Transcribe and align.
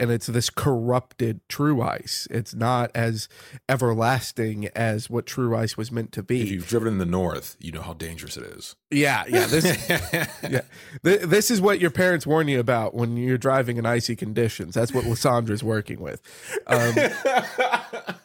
and 0.00 0.10
it's 0.10 0.26
this 0.26 0.48
corrupted 0.48 1.40
true 1.46 1.82
ice. 1.82 2.26
It's 2.30 2.54
not 2.54 2.90
as 2.94 3.28
everlasting 3.68 4.68
as 4.68 5.10
what 5.10 5.26
true 5.26 5.54
ice 5.54 5.76
was 5.76 5.92
meant 5.92 6.10
to 6.12 6.22
be. 6.22 6.40
If 6.40 6.50
you've 6.50 6.66
driven 6.66 6.94
in 6.94 6.98
the 6.98 7.04
north, 7.04 7.56
you 7.60 7.70
know 7.70 7.82
how 7.82 7.92
dangerous 7.92 8.38
it 8.38 8.44
is. 8.44 8.76
Yeah, 8.90 9.24
yeah. 9.28 9.46
This, 9.46 9.88
yeah, 10.42 10.62
Th- 11.04 11.20
this 11.20 11.50
is 11.50 11.60
what 11.60 11.80
your 11.80 11.90
parents 11.90 12.26
warn 12.26 12.48
you 12.48 12.58
about 12.58 12.94
when 12.94 13.18
you're 13.18 13.38
driving 13.38 13.76
in 13.76 13.84
icy 13.84 14.16
conditions. 14.16 14.74
That's 14.74 14.94
what 14.94 15.04
Lissandra's 15.04 15.62
working 15.62 16.00
with. 16.00 16.22
Um, 16.66 16.94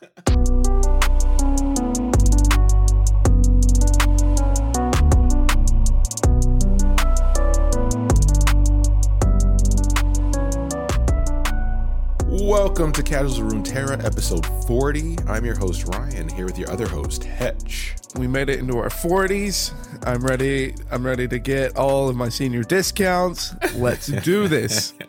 Welcome 12.56 12.94
to 12.94 13.04
Casuals 13.04 13.38
of 13.40 13.48
Runeterra, 13.48 14.02
episode 14.06 14.46
40. 14.66 15.18
I'm 15.28 15.44
your 15.44 15.58
host, 15.58 15.86
Ryan, 15.88 16.30
here 16.30 16.46
with 16.46 16.58
your 16.58 16.72
other 16.72 16.88
host, 16.88 17.26
Hetch. 17.26 17.96
we 18.18 18.28
made 18.28 18.48
it 18.50 18.60
into 18.60 18.78
our 18.78 18.88
40s. 18.88 19.74
I'm 20.08 20.26
ready. 20.26 20.74
I'm 20.90 21.06
ready 21.06 21.28
to 21.28 21.38
get 21.38 21.76
all 21.76 22.08
of 22.08 22.16
my 22.16 22.30
senior 22.30 22.64
discounts. 22.64 23.54
Let's 23.76 24.08
do 24.08 24.48
this. 24.48 24.94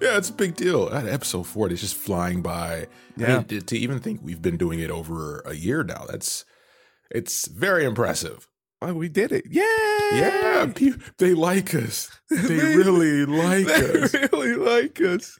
Yeah, 0.00 0.18
it's 0.18 0.28
a 0.28 0.32
big 0.34 0.54
deal. 0.56 0.88
That 0.90 1.06
episode 1.06 1.46
40 1.46 1.74
is 1.74 1.80
just 1.80 1.94
flying 1.96 2.42
by. 2.42 2.72
I 2.74 2.86
Yeah. 3.16 3.36
mean, 3.38 3.44
to, 3.44 3.60
to 3.62 3.78
even 3.78 4.00
think 4.00 4.20
we've 4.22 4.42
been 4.42 4.56
doing 4.58 4.80
it 4.80 4.90
over 4.90 5.40
a 5.46 5.54
year 5.54 5.82
now, 5.84 6.04
that's 6.10 6.44
it's 7.10 7.46
very 7.48 7.84
impressive. 7.86 8.46
Oh, 8.86 8.92
we 8.92 9.08
did 9.08 9.32
it! 9.32 9.46
Yay! 9.50 9.62
Yeah, 10.12 10.70
they 11.16 11.32
like 11.32 11.74
us. 11.74 12.10
They 12.28 12.54
really 12.76 13.24
like 13.24 13.66
us. 13.66 14.12
They 14.12 14.20
us. 14.20 14.30
really 14.30 14.56
like 14.56 15.00
us. 15.00 15.38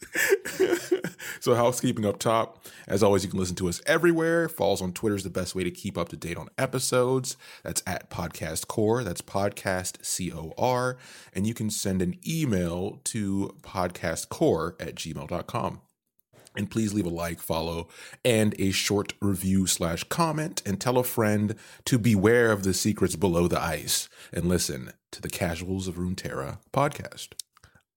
so 1.40 1.54
housekeeping 1.54 2.06
up 2.06 2.18
top. 2.18 2.64
As 2.88 3.02
always, 3.02 3.22
you 3.22 3.28
can 3.28 3.38
listen 3.38 3.56
to 3.56 3.68
us 3.68 3.82
everywhere. 3.84 4.48
Follows 4.48 4.80
on 4.80 4.94
Twitter 4.94 5.14
is 5.14 5.24
the 5.24 5.30
best 5.30 5.54
way 5.54 5.62
to 5.62 5.70
keep 5.70 5.98
up 5.98 6.08
to 6.08 6.16
date 6.16 6.38
on 6.38 6.48
episodes. 6.56 7.36
That's 7.62 7.82
at 7.86 8.08
Podcast 8.08 8.66
Core. 8.66 9.04
That's 9.04 9.20
Podcast 9.20 10.02
C 10.02 10.32
O 10.32 10.54
R. 10.56 10.96
And 11.34 11.46
you 11.46 11.52
can 11.52 11.68
send 11.68 12.00
an 12.00 12.18
email 12.26 13.02
to 13.04 13.54
podcastcore 13.62 14.80
at 14.80 14.94
gmail.com. 14.94 15.82
And 16.56 16.70
please 16.70 16.94
leave 16.94 17.06
a 17.06 17.10
like, 17.10 17.40
follow, 17.40 17.88
and 18.24 18.54
a 18.60 18.70
short 18.70 19.12
review 19.20 19.66
slash 19.66 20.04
comment, 20.04 20.62
and 20.64 20.80
tell 20.80 20.98
a 20.98 21.04
friend 21.04 21.56
to 21.86 21.98
beware 21.98 22.52
of 22.52 22.62
the 22.62 22.72
secrets 22.74 23.16
below 23.16 23.48
the 23.48 23.60
ice 23.60 24.08
and 24.32 24.44
listen 24.44 24.92
to 25.12 25.20
the 25.20 25.28
Casuals 25.28 25.88
of 25.88 25.96
Runeterra 25.96 26.58
podcast. 26.72 27.30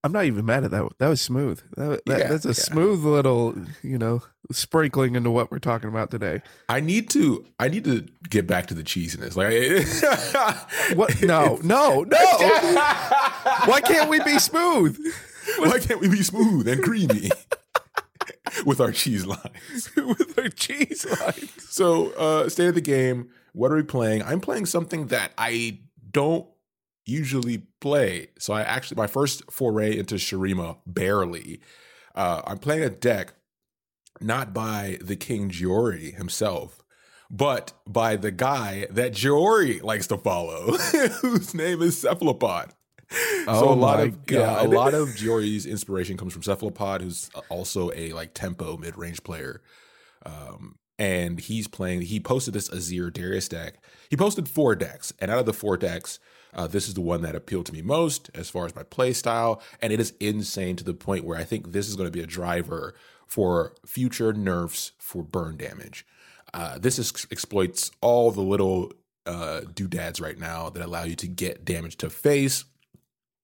I'm 0.03 0.11
not 0.11 0.25
even 0.25 0.45
mad 0.45 0.63
at 0.63 0.72
that. 0.72 0.88
That 1.00 1.08
was 1.09 1.22
smooth. 1.22 1.59
That, 1.75 2.03
that- 2.05 2.19
Yeah, 2.19 2.28
that's 2.30 2.45
a 2.45 2.50
yeah. 2.50 2.53
smooth 2.53 3.03
little, 3.03 3.55
you 3.83 3.97
know, 3.97 4.22
sprinkling 4.52 5.16
into 5.16 5.30
what 5.31 5.52
we're 5.52 5.59
talking 5.59 5.89
about 5.89 6.11
today. 6.11 6.41
I 6.69 6.80
need 6.80 7.09
to 7.11 7.45
I 7.59 7.67
need 7.67 7.83
to 7.85 8.08
get 8.30 8.47
back 8.47 8.67
to 8.67 8.73
the 8.73 8.83
cheesiness. 8.83 9.35
Like 9.35 9.53
What? 10.97 11.22
No, 11.23 11.59
no, 11.63 12.03
no. 12.03 12.17
Why 13.66 13.81
can't 13.83 14.09
we 14.09 14.19
be 14.23 14.39
smooth 14.39 14.97
Why 15.59 15.80
can't 15.80 16.00
we 16.00 16.08
be 16.09 16.23
smooth 16.23 16.67
and 16.67 16.81
creamy 16.83 17.30
with 18.66 18.80
our 18.80 18.92
cheese 18.92 19.26
lines? 19.26 19.90
with 19.95 20.38
our 20.38 20.50
cheese 20.50 21.06
lines? 21.22 21.52
So, 21.70 22.12
uh 22.12 22.50
state 22.50 22.67
of 22.67 22.76
the 22.76 22.81
game, 22.81 23.30
what 23.53 23.72
are 23.72 23.76
we 23.76 23.84
playing? 23.84 24.23
I'm 24.23 24.40
playing 24.40 24.66
something 24.66 25.08
that 25.08 25.31
I 25.38 25.80
don't 26.12 26.48
usually 27.06 27.59
play. 27.80 28.28
So 28.38 28.53
I 28.53 28.62
actually 28.62 28.98
my 28.98 29.08
first 29.08 29.44
foray 29.52 29.98
into 29.98 30.16
Shurima 30.16 30.78
barely. 30.86 31.62
Uh 32.16 32.42
I'm 32.45 32.58
playing 32.58 32.84
a 32.84 32.90
deck 32.90 33.34
not 34.20 34.53
by 34.53 34.98
the 35.02 35.16
King 35.16 35.50
Giori 35.50 36.16
himself, 36.16 36.84
but 37.30 37.73
by 37.86 38.16
the 38.16 38.31
guy 38.31 38.88
that 38.90 39.14
Giori 39.14 39.81
likes 39.84 40.08
to 40.08 40.18
follow, 40.18 40.72
whose 41.22 41.53
name 41.53 41.81
is 41.81 42.00
Cephalopod. 42.00 42.72
so 43.45 43.45
Oh 43.47 43.73
a 43.73 43.75
lot 43.75 44.00
of 44.00 44.18
yeah, 44.29 44.62
a 44.62 44.68
lot 44.68 44.94
of 44.94 45.09
Giori's 45.16 45.66
inspiration 45.66 46.18
comes 46.18 46.34
from 46.34 46.44
Cephalopod, 46.44 47.01
who's 47.01 47.29
also 47.50 47.91
a 47.95 48.13
like 48.13 48.34
tempo 48.34 48.78
mid 48.78 48.97
range 48.97 49.23
player. 49.23 49.62
Um, 50.25 50.78
and 51.00 51.40
he's 51.40 51.67
playing. 51.67 52.01
He 52.01 52.19
posted 52.19 52.53
this 52.53 52.69
Azir 52.69 53.13
Darius 53.13 53.47
deck. 53.47 53.75
He 54.09 54.17
posted 54.17 54.50
four 54.50 54.75
decks, 54.75 55.13
and 55.19 55.29
out 55.29 55.40
of 55.40 55.46
the 55.46 55.53
four 55.53 55.78
decks, 55.78 56.19
uh, 56.53 56.67
this 56.67 56.88
is 56.88 56.96
the 56.96 57.01
one 57.01 57.22
that 57.22 57.35
appealed 57.35 57.67
to 57.67 57.73
me 57.73 57.81
most 57.81 58.29
as 58.34 58.50
far 58.50 58.66
as 58.66 58.75
my 58.75 58.84
play 58.84 59.13
style, 59.13 59.62
and 59.81 59.94
it 59.94 60.00
is 60.00 60.13
insane 60.19 60.75
to 60.78 60.84
the 60.84 60.94
point 60.94 61.23
where 61.23 61.38
I 61.38 61.44
think 61.44 61.72
this 61.72 61.88
is 61.88 61.96
going 61.96 62.07
to 62.07 62.12
be 62.12 62.23
a 62.23 62.28
driver 62.28 62.96
for 63.28 63.73
future 63.85 64.34
nerfs 64.34 64.94
for 64.97 65.23
burn 65.23 65.57
damage. 65.57 66.06
Uh, 66.53 66.79
this 66.79 66.97
is, 66.97 67.28
exploits 67.29 67.91
all 68.01 68.31
the 68.31 68.41
little 68.41 68.91
uh, 69.25 69.62
doodads 69.75 70.19
right 70.19 70.40
now 70.40 70.69
that 70.69 70.84
allow 70.84 71.03
you 71.03 71.16
to 71.16 71.28
get 71.28 71.66
damage 71.66 71.97
to 71.97 72.09
face. 72.09 72.66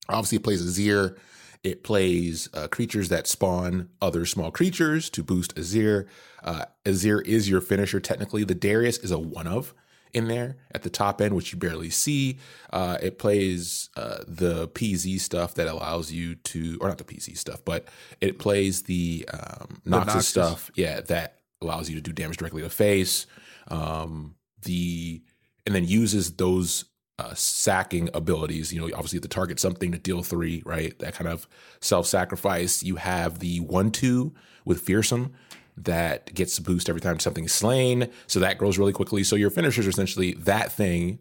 Obviously, 0.09 0.38
it 0.38 0.44
plays 0.44 0.62
Azir. 0.64 1.18
It 1.64 1.84
plays 1.84 2.50
uh, 2.53 2.68
creatures 2.68 3.09
that 3.09 3.25
spawn 3.25 3.90
other 4.02 4.25
small 4.25 4.52
creatures 4.52 5.09
to 5.12 5.24
boost 5.24 5.56
Azir. 5.56 6.08
Uh, 6.44 6.66
Azir 6.86 7.25
is 7.25 7.50
your 7.50 7.62
finisher, 7.62 8.02
technically. 8.02 8.44
The 8.44 8.56
Darius 8.56 8.97
is 8.97 9.12
a 9.12 9.19
one 9.19 9.47
of 9.47 9.74
in 10.14 10.28
there 10.28 10.58
at 10.72 10.84
the 10.84 10.90
top 10.90 11.22
end, 11.22 11.36
which 11.36 11.52
you 11.52 11.58
barely 11.58 11.90
see. 11.90 12.38
Uh, 12.72 12.97
it 13.02 13.18
plays 13.18 13.90
uh, 13.96 14.19
the 14.28 14.68
PZ 14.69 15.19
stuff 15.19 15.56
that 15.56 15.68
allows 15.68 16.12
you 16.12 16.35
to, 16.35 16.78
or 16.81 16.88
not 16.88 16.97
the 16.97 17.03
PZ 17.03 17.38
stuff, 17.38 17.64
but 17.66 17.88
it 18.22 18.40
plays 18.40 18.84
the 18.84 19.28
um, 19.34 19.81
Noxus, 19.85 20.06
Noxus. 20.06 20.24
stuff, 20.24 20.72
yeah, 20.75 21.02
that 21.02 21.40
allows 21.62 21.90
you 21.90 21.96
to 21.96 22.02
do 22.02 22.12
damage 22.12 22.38
directly 22.38 22.62
to 22.62 22.70
face. 22.70 23.25
Um, 23.70 24.35
the 24.62 25.22
and 25.66 25.74
then 25.74 25.85
uses 25.85 26.34
those 26.34 26.85
uh, 27.19 27.34
sacking 27.34 28.09
abilities. 28.13 28.74
You 28.74 28.81
know, 28.81 28.96
obviously 28.96 29.19
the 29.19 29.28
target 29.28 29.59
something 29.59 29.91
to 29.91 29.97
deal 29.97 30.24
three, 30.24 30.63
right? 30.66 30.97
That 31.00 31.13
kind 31.13 31.28
of 31.28 31.47
self 31.79 32.07
sacrifice. 32.07 32.84
You 32.84 32.97
have 32.97 33.40
the 33.40 33.59
one 33.59 33.91
two 33.91 34.34
with 34.66 34.81
fearsome 34.81 35.34
that 35.75 36.34
gets 36.34 36.59
boost 36.59 36.90
every 36.90 37.02
time 37.02 37.19
something 37.19 37.46
is 37.46 37.53
slain, 37.53 38.09
so 38.28 38.40
that 38.40 38.57
grows 38.57 38.78
really 38.78 38.94
quickly. 38.94 39.23
So 39.23 39.35
your 39.35 39.50
finishers 39.50 39.88
are 39.88 39.90
essentially 39.90 40.34
that 40.34 40.72
thing 40.72 41.19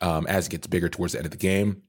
um, 0.00 0.26
as 0.26 0.46
it 0.46 0.50
gets 0.50 0.66
bigger 0.66 0.88
towards 0.88 1.12
the 1.12 1.18
end 1.18 1.26
of 1.26 1.32
the 1.32 1.36
game. 1.36 1.82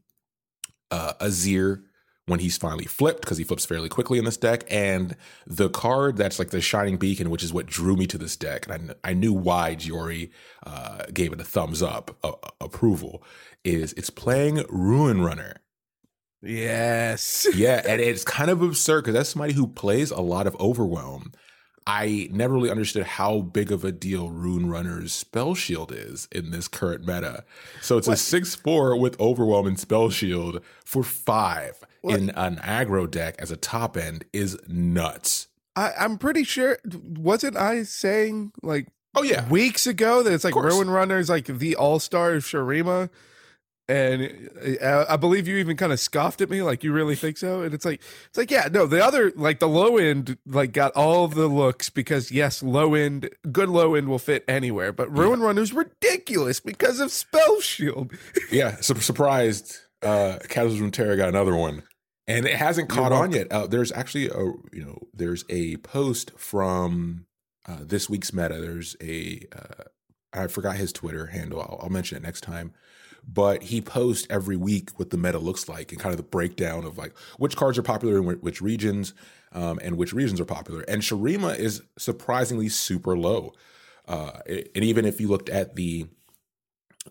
Uh, 0.89 1.13
Azir 1.21 1.83
when 2.27 2.39
he's 2.39 2.57
finally 2.57 2.85
flipped 2.85 3.21
because 3.21 3.37
he 3.37 3.43
flips 3.43 3.65
fairly 3.65 3.89
quickly 3.89 4.19
in 4.19 4.25
this 4.25 4.37
deck, 4.37 4.63
and 4.69 5.15
the 5.47 5.69
card 5.69 6.17
that's 6.17 6.39
like 6.39 6.51
the 6.51 6.61
shining 6.61 6.97
beacon, 6.97 7.29
which 7.29 7.43
is 7.43 7.51
what 7.51 7.65
drew 7.65 7.95
me 7.95 8.05
to 8.07 8.17
this 8.17 8.35
deck, 8.35 8.67
and 8.67 8.95
I, 9.03 9.09
I 9.09 9.13
knew 9.13 9.33
why 9.33 9.75
Giori 9.75 10.29
uh, 10.65 11.03
gave 11.13 11.33
it 11.33 11.41
a 11.41 11.43
thumbs 11.43 11.81
up 11.81 12.15
uh, 12.23 12.60
approval. 12.71 13.23
Is 13.63 13.93
it's 13.93 14.09
playing 14.09 14.63
Ruin 14.69 15.21
Runner. 15.21 15.57
Yes. 16.41 17.47
Yeah, 17.55 17.81
and 17.87 18.01
it's 18.01 18.23
kind 18.23 18.49
of 18.49 18.61
absurd 18.61 19.01
because 19.01 19.13
that's 19.13 19.29
somebody 19.29 19.53
who 19.53 19.67
plays 19.67 20.09
a 20.09 20.21
lot 20.21 20.47
of 20.47 20.55
Overwhelm. 20.59 21.33
I 21.85 22.29
never 22.31 22.53
really 22.53 22.71
understood 22.71 23.03
how 23.03 23.41
big 23.41 23.71
of 23.71 23.83
a 23.83 23.91
deal 23.91 24.29
Ruin 24.29 24.69
Runner's 24.69 25.11
spell 25.11 25.55
shield 25.55 25.91
is 25.91 26.27
in 26.31 26.51
this 26.51 26.67
current 26.67 27.01
meta. 27.01 27.43
So 27.81 27.97
it's 27.97 28.07
a 28.07 28.15
6 28.15 28.55
4 28.55 28.97
with 28.97 29.19
Overwhelm 29.19 29.67
and 29.67 29.79
spell 29.79 30.09
shield 30.09 30.61
for 30.85 31.03
five 31.03 31.83
in 32.03 32.29
an 32.31 32.57
aggro 32.57 33.09
deck 33.09 33.35
as 33.39 33.51
a 33.51 33.57
top 33.57 33.97
end 33.97 34.25
is 34.31 34.57
nuts. 34.67 35.47
I, 35.75 35.91
I'm 35.99 36.17
pretty 36.17 36.43
sure. 36.43 36.77
Wasn't 36.85 37.57
I 37.57 37.83
saying 37.83 38.51
like 38.61 38.87
Oh, 39.15 39.23
yeah. 39.23 39.47
weeks 39.49 39.87
ago 39.87 40.23
that 40.23 40.31
it's 40.33 40.43
like. 40.43 40.55
Ruin 40.55 40.89
Runner 40.89 41.17
is 41.17 41.29
like 41.29 41.45
the 41.45 41.75
all 41.75 41.99
star 41.99 42.33
of 42.33 42.43
Shurima? 42.43 43.09
And 43.89 44.49
uh, 44.81 45.05
I 45.09 45.17
believe 45.17 45.49
you 45.49 45.57
even 45.57 45.75
kind 45.75 45.91
of 45.91 45.99
scoffed 45.99 46.39
at 46.39 46.49
me, 46.49 46.61
like 46.61 46.81
you 46.81 46.93
really 46.93 47.15
think 47.15 47.37
so. 47.37 47.61
And 47.61 47.73
it's 47.73 47.83
like, 47.83 48.01
it's 48.27 48.37
like, 48.37 48.49
yeah, 48.49 48.69
no, 48.71 48.85
the 48.85 49.03
other, 49.03 49.33
like 49.35 49.59
the 49.59 49.67
low 49.67 49.97
end, 49.97 50.37
like 50.45 50.71
got 50.71 50.93
all 50.95 51.27
the 51.27 51.47
looks 51.47 51.89
because 51.89 52.31
yes, 52.31 52.63
low 52.63 52.93
end, 52.93 53.29
good 53.51 53.67
low 53.67 53.95
end 53.95 54.07
will 54.07 54.19
fit 54.19 54.45
anywhere, 54.47 54.93
but 54.93 55.11
Ruin 55.11 55.41
Runner's 55.41 55.73
ridiculous 55.73 56.61
because 56.61 57.01
of 57.01 57.11
Spell 57.11 57.59
Shield. 57.59 58.13
Yeah, 58.51 58.77
su- 58.79 58.95
surprised. 58.95 59.77
Uh, 60.01 60.39
Casuals 60.47 60.79
Runeterra 60.79 61.17
got 61.17 61.29
another 61.29 61.55
one, 61.55 61.83
and 62.27 62.45
it 62.45 62.55
hasn't 62.55 62.87
caught 62.87 63.11
on 63.11 63.31
yet. 63.31 63.51
Uh, 63.51 63.67
there's 63.67 63.91
actually 63.91 64.27
a 64.29 64.39
you 64.71 64.83
know 64.85 64.97
there's 65.13 65.43
a 65.49 65.77
post 65.77 66.31
from 66.37 67.25
uh, 67.67 67.79
this 67.81 68.09
week's 68.09 68.33
meta. 68.33 68.59
There's 68.59 68.95
a 69.01 69.45
uh, 69.55 69.83
I 70.33 70.47
forgot 70.47 70.77
his 70.77 70.93
Twitter 70.93 71.27
handle. 71.27 71.61
I'll, 71.61 71.79
I'll 71.83 71.89
mention 71.89 72.17
it 72.17 72.23
next 72.23 72.41
time. 72.41 72.73
But 73.27 73.63
he 73.63 73.81
posts 73.81 74.25
every 74.31 74.55
week 74.57 74.89
what 74.97 75.11
the 75.11 75.17
meta 75.17 75.37
looks 75.37 75.69
like 75.69 75.91
and 75.91 76.01
kind 76.01 76.11
of 76.11 76.17
the 76.17 76.23
breakdown 76.23 76.85
of 76.85 76.97
like 76.97 77.15
which 77.37 77.55
cards 77.55 77.77
are 77.77 77.83
popular 77.83 78.17
in 78.17 78.39
which 78.39 78.61
regions 78.61 79.13
um, 79.51 79.79
and 79.83 79.95
which 79.95 80.11
regions 80.11 80.39
are 80.41 80.45
popular. 80.45 80.81
And 80.87 81.03
Shurima 81.03 81.57
is 81.57 81.83
surprisingly 81.99 82.67
super 82.67 83.15
low. 83.15 83.53
Uh, 84.07 84.39
and 84.47 84.83
even 84.83 85.05
if 85.05 85.21
you 85.21 85.27
looked 85.27 85.49
at 85.49 85.75
the 85.75 86.07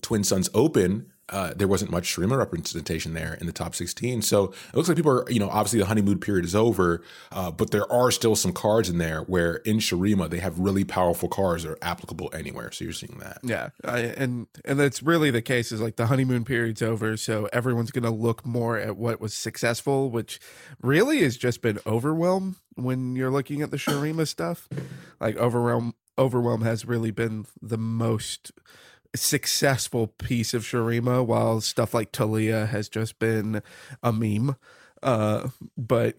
Twin 0.02 0.24
Suns 0.24 0.48
Open 0.52 1.12
uh, 1.30 1.54
there 1.54 1.68
wasn't 1.68 1.90
much 1.90 2.14
Shurima 2.14 2.36
representation 2.36 3.14
there 3.14 3.34
in 3.40 3.46
the 3.46 3.52
top 3.52 3.74
16. 3.74 4.22
So 4.22 4.44
it 4.44 4.74
looks 4.74 4.88
like 4.88 4.96
people 4.96 5.12
are, 5.12 5.30
you 5.30 5.38
know, 5.38 5.48
obviously 5.48 5.78
the 5.78 5.86
honeymoon 5.86 6.18
period 6.18 6.44
is 6.44 6.54
over, 6.54 7.02
uh, 7.32 7.50
but 7.50 7.70
there 7.70 7.90
are 7.90 8.10
still 8.10 8.36
some 8.36 8.52
cards 8.52 8.88
in 8.88 8.98
there 8.98 9.22
where 9.22 9.56
in 9.56 9.78
Shurima 9.78 10.28
they 10.28 10.40
have 10.40 10.58
really 10.58 10.84
powerful 10.84 11.28
cards 11.28 11.62
that 11.62 11.70
are 11.70 11.78
applicable 11.82 12.30
anywhere. 12.32 12.72
So 12.72 12.84
you're 12.84 12.92
seeing 12.92 13.18
that. 13.20 13.38
Yeah, 13.42 13.70
I, 13.84 14.00
and 14.00 14.48
and 14.64 14.78
that's 14.78 15.02
really 15.02 15.30
the 15.30 15.42
case. 15.42 15.72
Is 15.72 15.80
like 15.80 15.96
the 15.96 16.06
honeymoon 16.06 16.44
period's 16.44 16.82
over, 16.82 17.16
so 17.16 17.48
everyone's 17.52 17.90
going 17.90 18.04
to 18.04 18.10
look 18.10 18.44
more 18.44 18.78
at 18.78 18.96
what 18.96 19.20
was 19.20 19.32
successful, 19.32 20.10
which 20.10 20.40
really 20.82 21.22
has 21.22 21.36
just 21.36 21.62
been 21.62 21.78
overwhelm 21.86 22.56
when 22.74 23.14
you're 23.16 23.30
looking 23.30 23.62
at 23.62 23.70
the 23.70 23.76
Shurima 23.76 24.26
stuff. 24.26 24.68
Like 25.20 25.36
overwhelm, 25.36 25.94
overwhelm 26.18 26.62
has 26.62 26.84
really 26.84 27.10
been 27.10 27.46
the 27.62 27.78
most 27.78 28.52
successful 29.14 30.06
piece 30.06 30.54
of 30.54 30.62
Shurima, 30.62 31.24
while 31.24 31.60
stuff 31.60 31.94
like 31.94 32.12
Taliyah 32.12 32.68
has 32.68 32.88
just 32.88 33.18
been 33.18 33.62
a 34.02 34.12
meme. 34.12 34.56
Uh, 35.02 35.48
but 35.76 36.16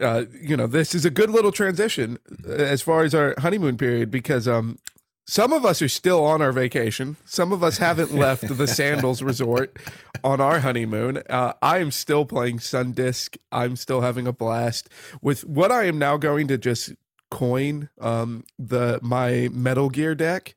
uh, 0.00 0.24
you 0.40 0.56
know, 0.56 0.66
this 0.66 0.94
is 0.94 1.04
a 1.04 1.10
good 1.10 1.30
little 1.30 1.52
transition 1.52 2.18
as 2.46 2.82
far 2.82 3.04
as 3.04 3.14
our 3.14 3.34
honeymoon 3.38 3.76
period 3.76 4.10
because 4.10 4.48
um, 4.48 4.78
some 5.26 5.52
of 5.52 5.64
us 5.64 5.80
are 5.80 5.88
still 5.88 6.24
on 6.24 6.42
our 6.42 6.52
vacation. 6.52 7.16
Some 7.24 7.52
of 7.52 7.62
us 7.62 7.78
haven't 7.78 8.14
left 8.16 8.56
the 8.56 8.66
Sandals 8.66 9.22
Resort 9.22 9.76
on 10.24 10.40
our 10.40 10.60
honeymoon. 10.60 11.22
Uh, 11.28 11.52
I 11.62 11.78
am 11.78 11.90
still 11.90 12.24
playing 12.24 12.60
Sun 12.60 12.92
Disc. 12.92 13.36
I'm 13.50 13.76
still 13.76 14.00
having 14.00 14.26
a 14.26 14.32
blast 14.32 14.88
with 15.20 15.44
what 15.44 15.70
I 15.70 15.84
am 15.84 15.98
now 15.98 16.16
going 16.16 16.48
to 16.48 16.58
just 16.58 16.92
coin 17.30 17.88
um, 18.00 18.44
the 18.58 18.98
my 19.02 19.48
Metal 19.52 19.88
Gear 19.88 20.14
deck 20.14 20.54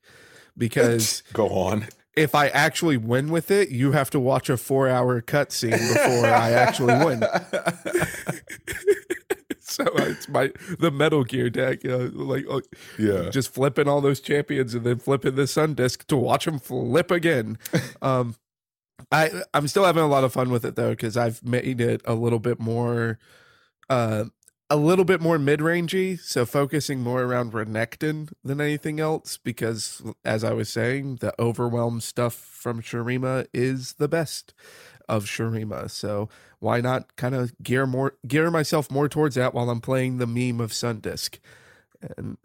because 0.58 1.24
Go 1.34 1.50
on. 1.50 1.88
if 2.16 2.36
I 2.36 2.48
actually 2.50 2.98
win 2.98 3.30
with 3.30 3.50
it, 3.52 3.70
you 3.70 3.92
have 3.94 4.10
to 4.12 4.20
watch 4.20 4.50
a 4.50 4.58
four 4.58 4.88
hour 4.88 5.22
cutscene 5.22 5.72
before 5.72 6.26
I 6.28 6.52
actually 6.52 7.04
win. 7.06 7.22
so 9.60 9.84
it's 9.96 10.30
my 10.30 10.52
the 10.80 10.92
Metal 10.92 11.24
Gear 11.24 11.50
deck, 11.50 11.86
uh, 11.86 12.10
like 12.14 12.46
uh, 12.50 12.62
Yeah. 12.98 13.30
just 13.30 13.54
flipping 13.54 13.88
all 13.88 14.02
those 14.02 14.20
champions 14.20 14.74
and 14.74 14.86
then 14.86 15.00
flipping 15.00 15.36
the 15.36 15.48
Sun 15.48 15.76
Disc 15.76 16.06
to 16.08 16.16
watch 16.16 16.46
them 16.46 16.60
flip 16.60 17.12
again. 17.12 17.58
um, 18.02 18.36
I 19.12 19.32
I'm 19.54 19.68
still 19.68 19.86
having 19.86 20.04
a 20.04 20.08
lot 20.08 20.24
of 20.24 20.34
fun 20.34 20.50
with 20.50 20.66
it 20.66 20.76
though 20.76 20.92
because 20.92 21.18
I've 21.18 21.44
made 21.44 21.82
it 21.82 22.02
a 22.06 22.14
little 22.14 22.40
bit 22.40 22.60
more, 22.60 23.20
uh, 23.90 24.26
a 24.70 24.76
little 24.76 25.06
bit 25.06 25.22
more 25.22 25.38
mid 25.38 25.60
rangey. 25.60 26.20
So 26.20 26.46
focusing 26.46 27.02
more 27.02 27.24
around 27.24 27.54
Renekton 27.54 28.32
than 28.44 28.60
anything 28.60 29.00
else 29.00 29.38
because 29.38 30.02
as 30.24 30.44
I 30.44 30.54
was 30.54 30.70
saying, 30.70 31.18
the 31.18 31.34
overwhelm 31.40 32.02
stuff 32.02 32.34
from 32.34 32.82
Shurima 32.82 33.48
is 33.54 33.94
the 33.94 34.08
best 34.08 34.54
of 35.08 35.26
Shurima. 35.26 35.90
So 35.90 36.30
why 36.60 36.82
not 36.82 37.16
kind 37.16 37.36
of 37.36 37.54
gear 37.62 37.86
more 37.86 38.16
gear 38.28 38.50
myself 38.50 38.90
more 38.90 39.08
towards 39.08 39.36
that 39.36 39.54
while 39.54 39.70
I'm 39.70 39.82
playing 39.82 40.18
the 40.18 40.28
meme 40.28 40.60
of 40.60 40.74
Sun 40.74 41.00
Disc. 41.02 41.40
And 42.18 42.38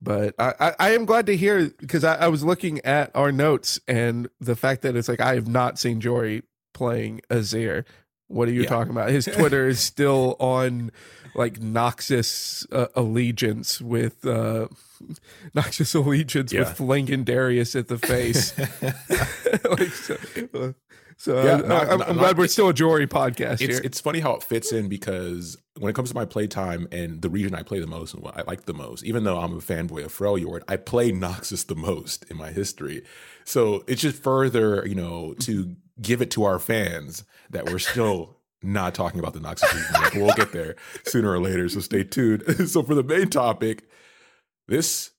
but 0.00 0.34
I, 0.38 0.54
I, 0.60 0.74
I 0.78 0.90
am 0.90 1.04
glad 1.04 1.26
to 1.26 1.36
hear 1.36 1.70
because 1.78 2.04
I, 2.04 2.16
I 2.16 2.28
was 2.28 2.44
looking 2.44 2.84
at 2.84 3.10
our 3.14 3.32
notes 3.32 3.80
and 3.88 4.28
the 4.40 4.56
fact 4.56 4.82
that 4.82 4.96
it's 4.96 5.08
like 5.08 5.20
I 5.20 5.34
have 5.34 5.48
not 5.48 5.78
seen 5.78 6.00
Jory 6.00 6.42
playing 6.72 7.20
Azir. 7.30 7.84
What 8.28 8.48
are 8.48 8.52
you 8.52 8.62
Yeah. 8.62 8.68
talking 8.68 8.90
about? 8.92 9.10
His 9.10 9.24
Twitter 9.26 9.66
is 9.68 9.80
still 9.92 10.36
on 10.38 10.90
like 11.34 11.60
Noxus 11.60 12.66
uh, 12.72 12.86
allegiance 12.94 13.80
with 13.80 14.24
uh 14.26 14.68
Noxus 15.54 15.94
allegiance 15.94 16.52
Yeah. 16.52 16.60
with 16.60 16.78
Flankin 16.78 17.24
Darius 17.24 17.74
at 17.76 17.88
the 17.88 17.98
face. 17.98 18.56
like, 19.70 19.88
so 19.90 20.16
uh, 20.54 20.72
so 21.16 21.42
Yeah, 21.42 21.56
not- 21.56 21.88
I'm, 21.90 21.98
not- 21.98 22.08
I'm 22.10 22.16
glad 22.16 22.26
not- 22.30 22.36
we're 22.38 22.46
still 22.48 22.68
a 22.68 22.74
Jory 22.74 23.06
podcast 23.06 23.54
It's 23.60 23.62
here. 23.62 23.80
it's 23.84 24.00
funny 24.00 24.20
how 24.20 24.32
it 24.34 24.42
fits 24.42 24.72
in 24.72 24.88
because 24.88 25.56
when 25.78 25.90
it 25.90 25.94
comes 25.94 26.10
to 26.10 26.14
my 26.14 26.24
playtime 26.24 26.86
and 26.92 27.22
the 27.22 27.28
region 27.30 27.54
I 27.54 27.62
play 27.62 27.80
the 27.80 27.86
most 27.86 28.14
and 28.14 28.22
what 28.22 28.36
I 28.36 28.42
like 28.42 28.66
the 28.66 28.74
most, 28.74 29.04
even 29.04 29.24
though 29.24 29.38
I'm 29.38 29.52
a 29.54 29.60
fanboy 29.60 30.04
of 30.04 30.12
Freljord, 30.16 30.62
I 30.68 30.76
play 30.76 31.12
Noxus 31.12 31.66
the 31.66 31.76
most 31.76 32.24
in 32.30 32.36
my 32.36 32.50
history. 32.50 33.02
So 33.48 33.82
it's 33.86 34.02
just 34.02 34.22
further, 34.22 34.86
you 34.86 34.94
know, 34.94 35.32
to 35.40 35.74
give 36.02 36.20
it 36.20 36.30
to 36.32 36.44
our 36.44 36.58
fans 36.58 37.24
that 37.48 37.64
we're 37.64 37.78
still 37.78 38.36
not 38.62 38.94
talking 38.94 39.18
about 39.20 39.32
the 39.32 39.40
Noxus 39.40 40.14
we'll 40.14 40.34
get 40.34 40.52
there 40.52 40.76
sooner 41.06 41.30
or 41.30 41.40
later. 41.40 41.66
So 41.70 41.80
stay 41.80 42.04
tuned. 42.04 42.44
so 42.68 42.82
for 42.82 42.94
the 42.94 43.02
main 43.02 43.30
topic, 43.30 43.88
this 44.66 45.12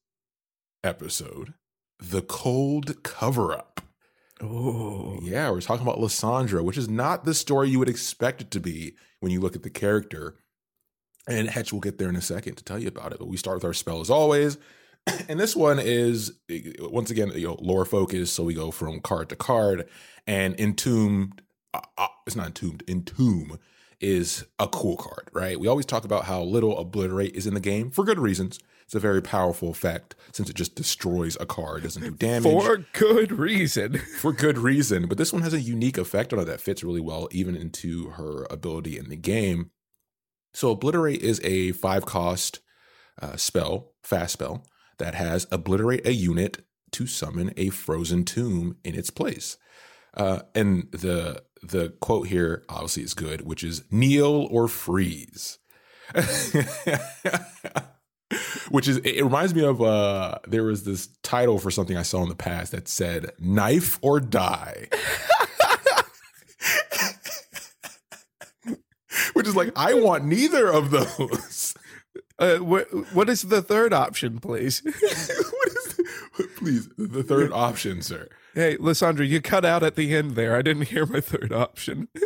episode, 0.83 1.55
the 1.99 2.21
cold 2.21 3.01
cover 3.01 3.51
up. 3.51 3.81
oh, 4.41 5.17
Yeah, 5.23 5.49
we're 5.49 5.61
talking 5.61 5.87
about 5.87 5.97
Lissandra, 5.97 6.63
which 6.63 6.77
is 6.77 6.87
not 6.87 7.25
the 7.25 7.33
story 7.33 7.69
you 7.69 7.79
would 7.79 7.89
expect 7.89 8.41
it 8.41 8.51
to 8.51 8.59
be 8.59 8.93
when 9.21 9.31
you 9.31 9.39
look 9.39 9.55
at 9.55 9.63
the 9.63 9.71
character. 9.71 10.35
And 11.27 11.49
Hetch 11.49 11.73
will 11.73 11.79
get 11.79 11.97
there 11.97 12.09
in 12.09 12.15
a 12.15 12.21
second 12.21 12.57
to 12.57 12.63
tell 12.63 12.77
you 12.77 12.89
about 12.89 13.11
it. 13.11 13.17
But 13.17 13.27
we 13.27 13.37
start 13.37 13.57
with 13.57 13.65
our 13.65 13.73
spell 13.73 14.01
as 14.01 14.11
always. 14.11 14.59
And 15.27 15.39
this 15.39 15.56
one 15.56 15.79
is 15.79 16.33
once 16.79 17.11
again, 17.11 17.31
you 17.35 17.47
know, 17.47 17.57
lore 17.59 17.85
focused. 17.85 18.33
So 18.33 18.44
we 18.44 18.53
go 18.53 18.71
from 18.71 19.00
card 19.00 19.29
to 19.29 19.35
card. 19.35 19.88
And 20.27 20.59
entombed, 20.59 21.41
uh, 21.73 21.81
uh, 21.97 22.07
it's 22.27 22.35
not 22.35 22.47
entombed, 22.47 22.83
entomb 22.88 23.57
is 24.00 24.45
a 24.59 24.67
cool 24.67 24.95
card, 24.95 25.29
right? 25.33 25.59
We 25.59 25.67
always 25.67 25.85
talk 25.85 26.06
about 26.06 26.25
how 26.25 26.41
little 26.44 26.77
obliterate 26.77 27.35
is 27.35 27.47
in 27.47 27.53
the 27.53 27.59
game 27.59 27.91
for 27.91 28.03
good 28.03 28.19
reasons. 28.19 28.59
It's 28.85 28.95
a 28.95 29.00
very 29.00 29.21
powerful 29.21 29.69
effect 29.69 30.15
since 30.31 30.50
it 30.50 30.56
just 30.56 30.73
destroys 30.75 31.38
a 31.39 31.45
card, 31.45 31.83
doesn't 31.83 32.01
do 32.01 32.12
damage 32.12 32.44
for 32.63 32.85
good 32.94 33.31
reason. 33.31 33.97
for 34.17 34.31
good 34.31 34.57
reason. 34.57 35.07
But 35.07 35.17
this 35.17 35.31
one 35.31 35.44
has 35.44 35.53
a 35.53 35.62
unique 35.62 35.97
effect 35.97 36.33
on 36.33 36.39
it 36.39 36.45
that 36.45 36.62
fits 36.62 36.83
really 36.83 37.01
well, 37.01 37.27
even 37.31 37.55
into 37.55 38.09
her 38.12 38.47
ability 38.50 38.97
in 38.97 39.09
the 39.09 39.15
game. 39.15 39.71
So, 40.53 40.71
Obliterate 40.71 41.21
is 41.21 41.39
a 41.44 41.73
five 41.73 42.07
cost 42.07 42.62
uh, 43.21 43.35
spell, 43.35 43.91
fast 44.01 44.33
spell, 44.33 44.65
that 45.00 45.16
has 45.16 45.48
Obliterate 45.51 46.06
a 46.06 46.13
unit 46.13 46.63
to 46.92 47.07
summon 47.07 47.54
a 47.57 47.69
frozen 47.69 48.24
tomb 48.25 48.78
in 48.84 48.96
its 48.96 49.10
place. 49.10 49.57
Uh, 50.16 50.42
and 50.56 50.92
the 50.92 51.44
the 51.62 51.90
quote 52.00 52.28
here 52.28 52.63
obviously 52.69 53.04
is 53.04 53.13
good, 53.13 53.42
which 53.42 53.63
is 53.63 53.84
kneel 53.92 54.48
or 54.50 54.68
freeze. 54.68 55.60
which 58.69 58.88
is 58.88 58.98
it 58.98 59.24
reminds 59.24 59.54
me 59.54 59.63
of 59.63 59.80
uh 59.81 60.40
there 60.48 60.63
was 60.63 60.84
this 60.84 61.07
title 61.22 61.60
for 61.60 61.69
something 61.69 61.96
I 61.98 62.01
saw 62.01 62.24
in 62.24 62.30
the 62.30 62.36
past 62.36 62.72
that 62.72 62.88
said 62.88 63.31
knife 63.40 64.00
or 64.01 64.19
die. 64.19 64.88
which 69.34 69.48
is 69.48 69.56
like 69.56 69.72
I 69.75 69.94
want 69.94 70.25
neither 70.25 70.68
of 70.68 70.90
those. 70.92 71.49
Uh, 72.39 72.57
what 72.57 72.88
what 73.13 73.30
is 73.30 73.44
the 73.44 73.62
third 73.62 73.94
option, 73.94 74.39
please? 74.39 74.81
what 74.86 74.93
is 74.93 75.96
the, 75.98 76.50
please 76.55 76.89
the 76.98 77.24
third 77.24 77.51
option, 77.51 78.01
sir? 78.01 78.29
hey, 78.55 78.77
Lissandra, 78.77 79.27
you 79.27 79.41
cut 79.41 79.65
out 79.65 79.84
at 79.84 79.96
the 79.96 80.15
end 80.15 80.31
there. 80.31 80.55
I 80.55 80.62
didn't 80.62 80.88
hear 80.88 81.05
my 81.05 81.22
third 81.22 81.53
option. 81.53 82.08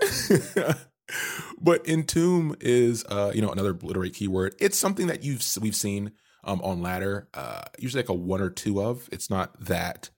but 1.62 1.84
entomb 1.86 2.55
is 2.60 3.03
uh 3.10 3.32
you 3.36 3.41
know 3.41 3.51
another 3.51 3.72
obliterate 3.72 4.13
keyword 4.13 4.55
it's 4.60 4.77
something 4.77 5.08
that 5.08 5.22
you've 5.22 5.46
we've 5.62 5.75
seen 5.75 6.12
um 6.46 6.62
on 6.62 6.82
ladder 6.82 7.27
uh 7.34 7.62
usually 7.77 8.01
like 8.01 8.10
a 8.10 8.13
one 8.13 8.41
or 8.41 8.50
two 8.50 8.82
of 8.82 9.10
it's 9.12 9.29
not 9.29 9.53
that 9.60 10.10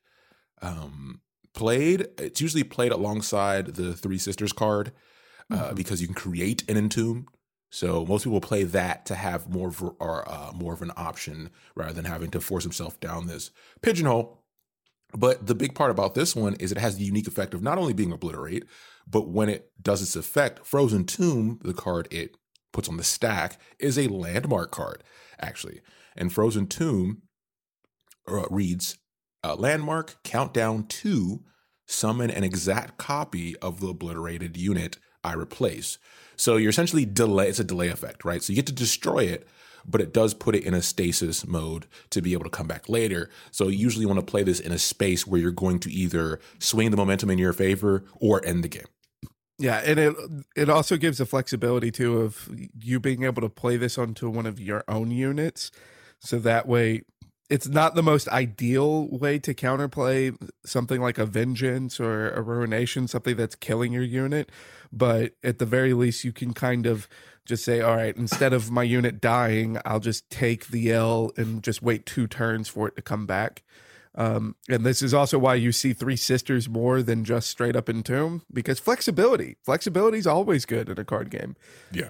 um 0.61 1.21
played 1.53 2.07
it's 2.19 2.39
usually 2.39 2.63
played 2.63 2.91
alongside 2.91 3.75
the 3.75 3.93
three 3.93 4.19
sisters 4.19 4.53
card 4.53 4.91
uh 5.51 5.73
because 5.73 6.01
you 6.01 6.07
can 6.07 6.15
create 6.15 6.63
an 6.69 6.77
entomb 6.77 7.25
so 7.69 8.05
most 8.05 8.23
people 8.23 8.41
play 8.41 8.63
that 8.63 9.05
to 9.05 9.15
have 9.15 9.49
more 9.49 9.69
of, 9.69 9.81
or 9.99 10.27
uh, 10.29 10.51
more 10.53 10.73
of 10.73 10.81
an 10.81 10.91
option 10.95 11.49
rather 11.75 11.93
than 11.93 12.05
having 12.05 12.31
to 12.31 12.39
force 12.39 12.63
himself 12.63 12.99
down 12.99 13.27
this 13.27 13.51
pigeonhole 13.81 14.45
but 15.13 15.47
the 15.47 15.55
big 15.55 15.75
part 15.75 15.91
about 15.91 16.13
this 16.13 16.35
one 16.35 16.55
is 16.55 16.71
it 16.71 16.77
has 16.77 16.97
the 16.97 17.05
unique 17.05 17.27
effect 17.27 17.53
of 17.53 17.61
not 17.61 17.77
only 17.77 17.93
being 17.93 18.11
obliterate, 18.11 18.65
but 19.07 19.29
when 19.29 19.49
it 19.49 19.71
does 19.81 20.01
its 20.01 20.15
effect, 20.15 20.65
Frozen 20.65 21.05
Tomb, 21.05 21.59
the 21.63 21.73
card 21.73 22.07
it 22.11 22.35
puts 22.73 22.89
on 22.89 22.97
the 22.97 23.03
stack, 23.03 23.59
is 23.79 23.97
a 23.97 24.07
landmark 24.07 24.71
card, 24.71 25.03
actually. 25.39 25.81
And 26.15 26.33
Frozen 26.33 26.67
Tomb 26.67 27.21
uh, 28.27 28.45
reads 28.49 28.97
uh, 29.43 29.55
Landmark, 29.55 30.21
countdown 30.23 30.87
to 30.87 31.43
summon 31.85 32.31
an 32.31 32.43
exact 32.43 32.97
copy 32.97 33.55
of 33.57 33.79
the 33.79 33.89
obliterated 33.89 34.57
unit 34.57 34.97
I 35.23 35.33
replace. 35.33 35.97
So 36.35 36.57
you're 36.57 36.69
essentially 36.69 37.05
delay, 37.05 37.49
it's 37.49 37.59
a 37.59 37.63
delay 37.63 37.89
effect, 37.89 38.25
right? 38.25 38.43
So 38.43 38.51
you 38.51 38.57
get 38.57 38.67
to 38.67 38.73
destroy 38.73 39.25
it, 39.25 39.47
but 39.85 40.01
it 40.01 40.13
does 40.13 40.33
put 40.33 40.55
it 40.55 40.63
in 40.63 40.73
a 40.73 40.81
stasis 40.81 41.45
mode 41.45 41.85
to 42.09 42.21
be 42.21 42.33
able 42.33 42.43
to 42.45 42.49
come 42.49 42.67
back 42.67 42.89
later. 42.89 43.29
So 43.51 43.67
usually 43.67 44.03
you 44.03 44.07
want 44.07 44.19
to 44.19 44.25
play 44.25 44.43
this 44.43 44.59
in 44.59 44.71
a 44.71 44.79
space 44.79 45.27
where 45.27 45.39
you're 45.39 45.51
going 45.51 45.79
to 45.79 45.91
either 45.91 46.39
swing 46.59 46.91
the 46.91 46.97
momentum 46.97 47.29
in 47.29 47.37
your 47.37 47.53
favor 47.53 48.03
or 48.19 48.45
end 48.45 48.63
the 48.63 48.69
game. 48.69 48.87
Yeah, 49.57 49.81
and 49.85 49.97
it 49.99 50.15
it 50.55 50.69
also 50.69 50.97
gives 50.97 51.19
the 51.19 51.25
flexibility 51.25 51.89
too 51.89 52.19
of 52.19 52.49
you 52.77 52.99
being 52.99 53.23
able 53.23 53.41
to 53.41 53.49
play 53.49 53.77
this 53.77 53.97
onto 53.97 54.29
one 54.29 54.45
of 54.45 54.59
your 54.59 54.83
own 54.89 55.11
units, 55.11 55.71
so 56.19 56.39
that 56.39 56.67
way 56.67 57.03
it's 57.49 57.67
not 57.67 57.95
the 57.95 58.03
most 58.03 58.27
ideal 58.29 59.07
way 59.07 59.37
to 59.39 59.53
counterplay 59.53 60.35
something 60.65 60.99
like 60.99 61.17
a 61.17 61.25
vengeance 61.25 61.99
or 61.99 62.31
a 62.31 62.41
ruination, 62.41 63.07
something 63.07 63.35
that's 63.35 63.55
killing 63.55 63.93
your 63.93 64.03
unit. 64.03 64.51
But 64.91 65.33
at 65.43 65.59
the 65.59 65.65
very 65.65 65.93
least, 65.93 66.23
you 66.23 66.31
can 66.31 66.53
kind 66.53 66.85
of 66.85 67.07
just 67.45 67.63
say, 67.63 67.81
all 67.81 67.95
right, 67.95 68.15
instead 68.15 68.53
of 68.53 68.71
my 68.71 68.83
unit 68.83 69.21
dying, 69.21 69.77
I'll 69.85 69.99
just 69.99 70.29
take 70.29 70.67
the 70.67 70.91
L 70.91 71.31
and 71.37 71.61
just 71.61 71.83
wait 71.83 72.05
two 72.05 72.25
turns 72.25 72.67
for 72.67 72.87
it 72.87 72.95
to 72.95 73.01
come 73.03 73.27
back. 73.27 73.63
Um, 74.15 74.55
and 74.69 74.85
this 74.85 75.01
is 75.01 75.13
also 75.13 75.37
why 75.37 75.55
you 75.55 75.71
see 75.71 75.93
Three 75.93 76.15
Sisters 76.15 76.69
more 76.69 77.03
than 77.03 77.25
just 77.25 77.49
straight 77.49 77.75
up 77.75 77.89
Entomb 77.89 78.43
because 78.51 78.79
flexibility. 78.79 79.57
Flexibility 79.61 80.17
is 80.17 80.25
always 80.25 80.65
good 80.65 80.89
in 80.89 80.97
a 80.97 81.05
card 81.05 81.29
game. 81.29 81.55
Yeah. 81.91 82.09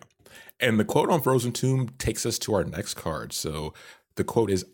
And 0.60 0.80
the 0.80 0.86
quote 0.86 1.10
on 1.10 1.22
Frozen 1.22 1.54
Tomb 1.54 1.90
takes 1.98 2.26
us 2.26 2.40
to 2.40 2.54
our 2.54 2.64
next 2.64 2.94
card. 2.94 3.34
So 3.34 3.74
the 4.16 4.24
quote 4.24 4.52
is 4.52 4.66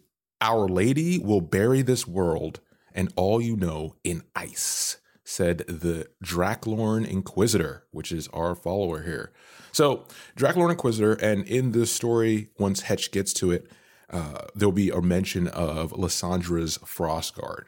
Our 0.42 0.68
Lady 0.68 1.20
will 1.20 1.42
bury 1.42 1.84
this 1.84 2.08
world 2.08 2.60
and 2.94 3.14
all 3.16 3.40
you 3.40 3.56
know 3.56 3.96
in 4.04 4.24
ice, 4.36 4.98
said 5.24 5.60
the 5.60 6.08
Draklorn 6.24 7.08
Inquisitor, 7.08 7.86
which 7.92 8.12
is 8.12 8.28
our 8.30 8.56
follower 8.56 9.04
here. 9.04 9.32
So, 9.72 10.06
Draklorn 10.36 10.72
Inquisitor, 10.72 11.14
and 11.14 11.46
in 11.48 11.72
this 11.72 11.92
story, 11.92 12.50
once 12.58 12.82
Hetch 12.82 13.12
gets 13.12 13.32
to 13.36 13.52
it, 13.52 13.72
uh, 14.10 14.48
there'll 14.54 14.74
be 14.74 14.90
a 14.90 15.02
mention 15.02 15.48
of 15.48 15.94
Lissandra's 15.94 16.78
Frostguard, 16.80 17.66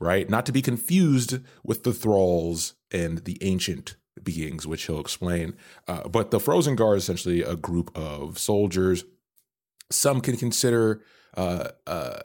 right? 0.00 0.30
Not 0.30 0.46
to 0.46 0.52
be 0.52 0.62
confused 0.62 1.40
with 1.62 1.82
the 1.82 1.92
Thralls 1.92 2.74
and 2.90 3.18
the 3.24 3.36
ancient 3.42 3.96
beings, 4.22 4.66
which 4.66 4.86
he'll 4.86 5.00
explain. 5.00 5.54
Uh, 5.86 6.08
but 6.08 6.30
the 6.30 6.40
Frozen 6.40 6.76
Guard 6.76 6.98
is 6.98 7.04
essentially 7.04 7.42
a 7.42 7.56
group 7.56 7.90
of 7.96 8.38
soldiers. 8.38 9.04
Some 9.90 10.20
can 10.22 10.36
consider 10.36 11.02
uh, 11.36 11.68
uh, 11.86 12.20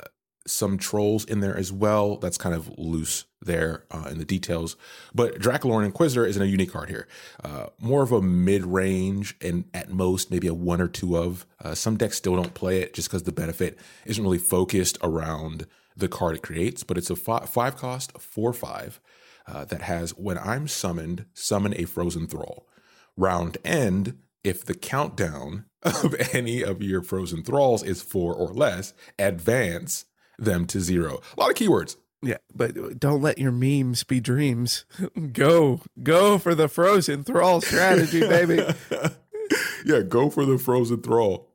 some 0.47 0.77
trolls 0.77 1.25
in 1.25 1.41
there 1.41 1.55
as 1.55 1.71
well. 1.71 2.17
That's 2.17 2.37
kind 2.37 2.55
of 2.55 2.69
loose 2.77 3.25
there 3.41 3.85
uh, 3.91 4.07
in 4.09 4.17
the 4.17 4.25
details. 4.25 4.75
But 5.13 5.39
Draklorn 5.39 5.85
Inquisitor 5.85 6.25
isn't 6.25 6.41
a 6.41 6.45
unique 6.45 6.71
card 6.71 6.89
here. 6.89 7.07
Uh, 7.43 7.67
more 7.79 8.01
of 8.01 8.11
a 8.11 8.21
mid 8.21 8.65
range 8.65 9.35
and 9.41 9.65
at 9.73 9.89
most 9.89 10.31
maybe 10.31 10.47
a 10.47 10.53
one 10.53 10.81
or 10.81 10.87
two 10.87 11.17
of. 11.17 11.45
Uh, 11.63 11.75
some 11.75 11.97
decks 11.97 12.17
still 12.17 12.35
don't 12.35 12.53
play 12.53 12.81
it 12.81 12.93
just 12.93 13.09
because 13.09 13.23
the 13.23 13.31
benefit 13.31 13.77
isn't 14.05 14.23
really 14.23 14.37
focused 14.37 14.97
around 15.03 15.67
the 15.95 16.07
card 16.07 16.35
it 16.35 16.43
creates. 16.43 16.83
But 16.83 16.97
it's 16.97 17.09
a 17.09 17.15
five, 17.15 17.49
five 17.49 17.75
cost, 17.75 18.19
four 18.19 18.53
five 18.53 18.99
uh, 19.47 19.65
that 19.65 19.83
has 19.83 20.11
when 20.11 20.37
I'm 20.37 20.67
summoned, 20.67 21.25
summon 21.33 21.73
a 21.75 21.85
frozen 21.85 22.27
thrall. 22.27 22.67
Round 23.15 23.57
end, 23.65 24.17
if 24.47 24.63
the 24.63 24.73
countdown 24.73 25.65
of 25.83 26.15
any 26.33 26.63
of 26.63 26.81
your 26.81 27.01
frozen 27.01 27.43
thralls 27.43 27.83
is 27.83 28.01
four 28.01 28.33
or 28.33 28.47
less, 28.47 28.93
advance 29.19 30.05
them 30.39 30.65
to 30.67 30.79
zero. 30.79 31.19
A 31.35 31.39
lot 31.39 31.49
of 31.49 31.57
keywords. 31.57 31.97
Yeah, 32.23 32.37
but 32.55 32.99
don't 32.99 33.21
let 33.21 33.37
your 33.37 33.51
memes 33.51 34.03
be 34.03 34.19
dreams. 34.19 34.85
go, 35.33 35.81
go 36.01 36.37
for 36.37 36.55
the 36.55 36.67
frozen 36.67 37.23
thrall 37.23 37.61
strategy, 37.61 38.21
baby. 38.21 38.55
yeah, 39.85 40.01
go 40.01 40.29
for 40.29 40.45
the 40.45 40.57
frozen 40.57 41.01
thrall. 41.01 41.53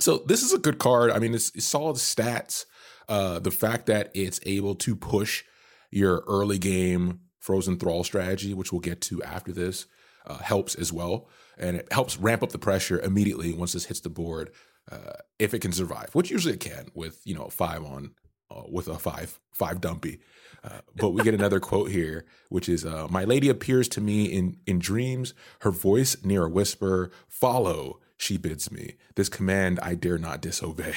so 0.00 0.18
this 0.26 0.42
is 0.42 0.52
a 0.52 0.58
good 0.58 0.78
card. 0.78 1.12
I 1.12 1.18
mean, 1.18 1.34
it's, 1.34 1.50
it's 1.54 1.64
solid 1.64 1.96
stats. 1.96 2.66
Uh, 3.08 3.38
the 3.38 3.52
fact 3.52 3.86
that 3.86 4.10
it's 4.14 4.40
able 4.44 4.74
to 4.74 4.96
push 4.96 5.44
your 5.92 6.24
early 6.26 6.58
game 6.58 7.20
frozen 7.38 7.78
thrall 7.78 8.02
strategy, 8.02 8.52
which 8.52 8.72
we'll 8.72 8.80
get 8.80 9.00
to 9.00 9.22
after 9.22 9.52
this, 9.52 9.86
uh, 10.26 10.38
helps 10.38 10.74
as 10.74 10.92
well, 10.92 11.28
and 11.56 11.76
it 11.76 11.92
helps 11.92 12.16
ramp 12.18 12.42
up 12.42 12.50
the 12.50 12.58
pressure 12.58 13.00
immediately 13.00 13.52
once 13.52 13.72
this 13.72 13.86
hits 13.86 14.00
the 14.00 14.08
board 14.08 14.50
uh, 14.90 15.12
if 15.38 15.54
it 15.54 15.60
can 15.60 15.72
survive, 15.72 16.10
which 16.14 16.30
usually 16.30 16.54
it 16.54 16.60
can 16.60 16.90
with 16.94 17.20
you 17.24 17.34
know 17.34 17.48
five 17.48 17.84
on 17.84 18.12
uh, 18.50 18.62
with 18.68 18.88
a 18.88 18.98
five 18.98 19.38
five 19.52 19.80
dumpy. 19.80 20.20
Uh, 20.64 20.80
but 20.96 21.10
we 21.10 21.22
get 21.22 21.34
another 21.34 21.60
quote 21.68 21.90
here, 21.90 22.24
which 22.48 22.68
is 22.68 22.84
uh, 22.84 23.06
My 23.08 23.24
lady 23.24 23.48
appears 23.48 23.88
to 23.88 24.00
me 24.00 24.24
in, 24.24 24.56
in 24.66 24.78
dreams, 24.78 25.34
her 25.60 25.70
voice 25.70 26.16
near 26.24 26.44
a 26.44 26.48
whisper, 26.48 27.10
Follow, 27.28 28.00
she 28.16 28.36
bids 28.36 28.72
me. 28.72 28.94
This 29.14 29.28
command 29.28 29.78
I 29.80 29.94
dare 29.94 30.18
not 30.18 30.40
disobey. 30.40 30.94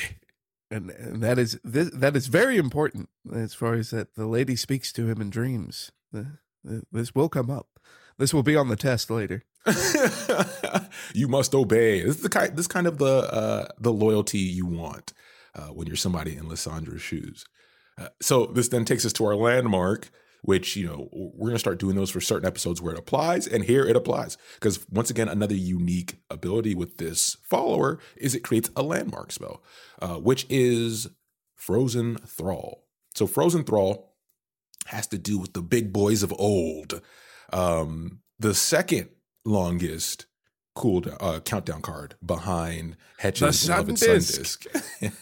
And, 0.71 0.91
and 0.91 1.23
that 1.23 1.39
is 1.39 1.59
this, 1.63 1.89
that 1.91 2.15
is 2.15 2.27
very 2.27 2.57
important 2.57 3.09
as 3.33 3.53
far 3.53 3.73
as 3.73 3.89
that 3.89 4.15
the 4.15 4.27
lady 4.27 4.55
speaks 4.55 4.91
to 4.93 5.07
him 5.07 5.19
in 5.19 5.29
dreams. 5.29 5.91
The, 6.11 6.37
the, 6.63 6.83
this 6.91 7.15
will 7.15 7.29
come 7.29 7.49
up. 7.49 7.67
This 8.17 8.33
will 8.33 8.43
be 8.43 8.55
on 8.55 8.67
the 8.67 8.75
test 8.75 9.09
later. 9.09 9.43
you 11.13 11.27
must 11.27 11.53
obey. 11.53 12.01
This 12.01 12.17
is 12.17 12.21
the 12.21 12.29
kind. 12.29 12.55
This 12.55 12.67
kind 12.67 12.87
of 12.87 12.97
the 12.97 13.33
uh, 13.33 13.67
the 13.79 13.93
loyalty 13.93 14.39
you 14.39 14.65
want 14.65 15.13
uh, 15.55 15.67
when 15.67 15.87
you're 15.87 15.95
somebody 15.95 16.35
in 16.35 16.45
Lissandra's 16.45 17.01
shoes. 17.01 17.45
Uh, 17.97 18.07
so 18.21 18.45
this 18.45 18.69
then 18.69 18.85
takes 18.85 19.05
us 19.05 19.13
to 19.13 19.25
our 19.25 19.35
landmark, 19.35 20.09
which 20.41 20.75
you 20.75 20.87
know 20.87 21.09
we're 21.11 21.51
to 21.51 21.59
start 21.59 21.79
doing 21.79 21.95
those 21.95 22.09
for 22.09 22.21
certain 22.21 22.47
episodes 22.47 22.81
where 22.81 22.93
it 22.93 22.99
applies, 22.99 23.47
and 23.47 23.65
here 23.65 23.85
it 23.85 23.95
applies 23.95 24.37
because 24.55 24.85
once 24.89 25.09
again 25.09 25.27
another 25.27 25.55
unique 25.55 26.21
ability 26.29 26.73
with 26.75 26.97
this 26.97 27.35
follower 27.43 27.99
is 28.15 28.33
it 28.33 28.43
creates 28.43 28.69
a 28.75 28.83
landmark 28.83 29.31
spell, 29.31 29.61
uh, 30.01 30.15
which 30.15 30.45
is 30.49 31.07
Frozen 31.55 32.17
Thrall. 32.19 32.85
So 33.15 33.27
Frozen 33.27 33.65
Thrall 33.65 34.15
has 34.87 35.07
to 35.07 35.17
do 35.17 35.37
with 35.37 35.53
the 35.53 35.61
big 35.61 35.91
boys 35.91 36.23
of 36.23 36.33
old. 36.39 37.01
Um, 37.51 38.21
the 38.39 38.53
second 38.53 39.09
longest 39.49 40.25
cool 40.75 41.03
uh, 41.19 41.39
countdown 41.41 41.81
card 41.81 42.15
behind 42.25 42.95
Hetch's 43.17 43.67
beloved 43.67 43.99
Sun 43.99 44.15
Disc. 44.15 44.65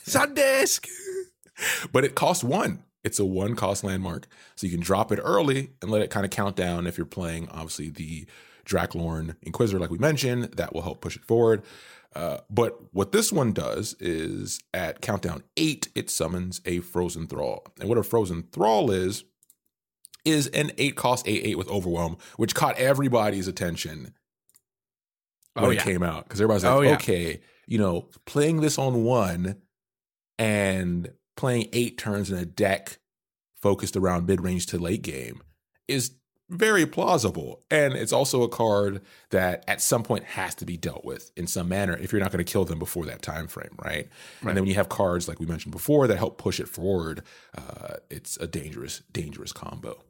Sundisk. 0.06 0.88
but 1.92 2.06
it 2.06 2.16
costs 2.16 2.44
one. 2.44 2.84
It's 3.04 3.20
a 3.20 3.26
one 3.26 3.56
cost 3.56 3.84
landmark, 3.84 4.28
so 4.56 4.68
you 4.68 4.74
can 4.74 4.82
drop 4.82 5.12
it 5.12 5.20
early 5.24 5.72
and 5.82 5.90
let 5.90 6.02
it 6.02 6.10
kind 6.10 6.26
of 6.26 6.32
count 6.32 6.56
down. 6.56 6.88
If 6.88 6.98
you're 6.98 7.06
playing, 7.06 7.48
obviously 7.50 7.90
the 7.90 8.28
Draklorn 8.66 9.36
Inquisitor, 9.44 9.80
like 9.80 9.92
we 9.92 9.98
mentioned, 9.98 10.46
that 10.56 10.74
will 10.74 10.82
help 10.82 11.02
push 11.02 11.16
it 11.16 11.24
forward. 11.24 11.64
Uh, 12.16 12.40
but 12.50 12.80
what 12.94 13.12
this 13.12 13.32
one 13.32 13.54
does 13.54 13.96
is 14.00 14.60
at 14.74 15.02
countdown 15.02 15.44
eight, 15.56 15.90
it 15.96 16.10
summons 16.10 16.62
a 16.66 16.80
Frozen 16.80 17.28
Thrall. 17.28 17.66
And 17.80 17.88
what 17.88 17.98
a 17.98 18.04
Frozen 18.04 18.48
Thrall 18.52 18.92
is, 18.92 19.24
is 20.26 20.48
an 20.48 20.72
eight 20.78 20.96
cost 20.96 21.28
eight 21.28 21.46
eight 21.46 21.58
with 21.58 21.70
Overwhelm, 21.70 22.18
which 22.36 22.56
caught 22.56 22.78
everybody's 22.78 23.48
attention 23.48 24.14
when 25.58 25.66
oh, 25.66 25.72
yeah. 25.72 25.82
it 25.82 25.84
came 25.84 26.04
out 26.04 26.24
because 26.24 26.40
everybody's 26.40 26.64
like, 26.64 26.74
oh, 26.74 26.82
yeah. 26.82 26.94
okay, 26.94 27.42
you 27.66 27.78
know, 27.78 28.08
playing 28.26 28.62
this 28.62 28.78
on 28.78 29.04
one 29.04 29.58
and 30.40 31.12
playing 31.36 31.70
eight 31.74 31.98
turns 31.98 32.32
in 32.32 32.38
a 32.38 32.46
deck 32.46 33.00
focused 33.62 33.96
around 33.96 34.28
mid 34.28 34.42
range 34.42 34.68
to 34.68 34.78
late 34.78 35.02
game 35.02 35.42
is 35.88 36.12
very 36.50 36.86
plausible. 36.86 37.64
And 37.70 37.94
it's 37.94 38.14
also 38.14 38.44
a 38.44 38.50
card 38.50 39.02
that 39.32 39.64
at 39.68 39.82
some 39.82 40.04
point 40.04 40.24
has 40.24 40.56
to 40.56 40.66
be 40.66 40.78
dealt 40.78 41.04
with 41.04 41.32
in 41.36 41.48
some 41.48 41.68
manner 41.68 41.98
if 41.98 42.12
you're 42.12 42.22
not 42.22 42.32
going 42.32 42.44
to 42.44 42.50
kill 42.50 42.66
them 42.66 42.80
before 42.80 43.06
that 43.06 43.22
time 43.22 43.48
frame, 43.48 43.76
right? 43.84 43.92
right? 43.92 44.08
And 44.42 44.50
then 44.50 44.64
when 44.64 44.68
you 44.70 44.76
have 44.76 44.90
cards 44.90 45.28
like 45.28 45.40
we 45.40 45.46
mentioned 45.46 45.74
before 45.74 46.08
that 46.08 46.18
help 46.18 46.38
push 46.38 46.60
it 46.60 46.70
forward, 46.70 47.24
uh, 47.58 47.96
it's 48.10 48.38
a 48.38 48.48
dangerous, 48.48 49.02
dangerous 49.12 49.52
combo. 49.52 50.04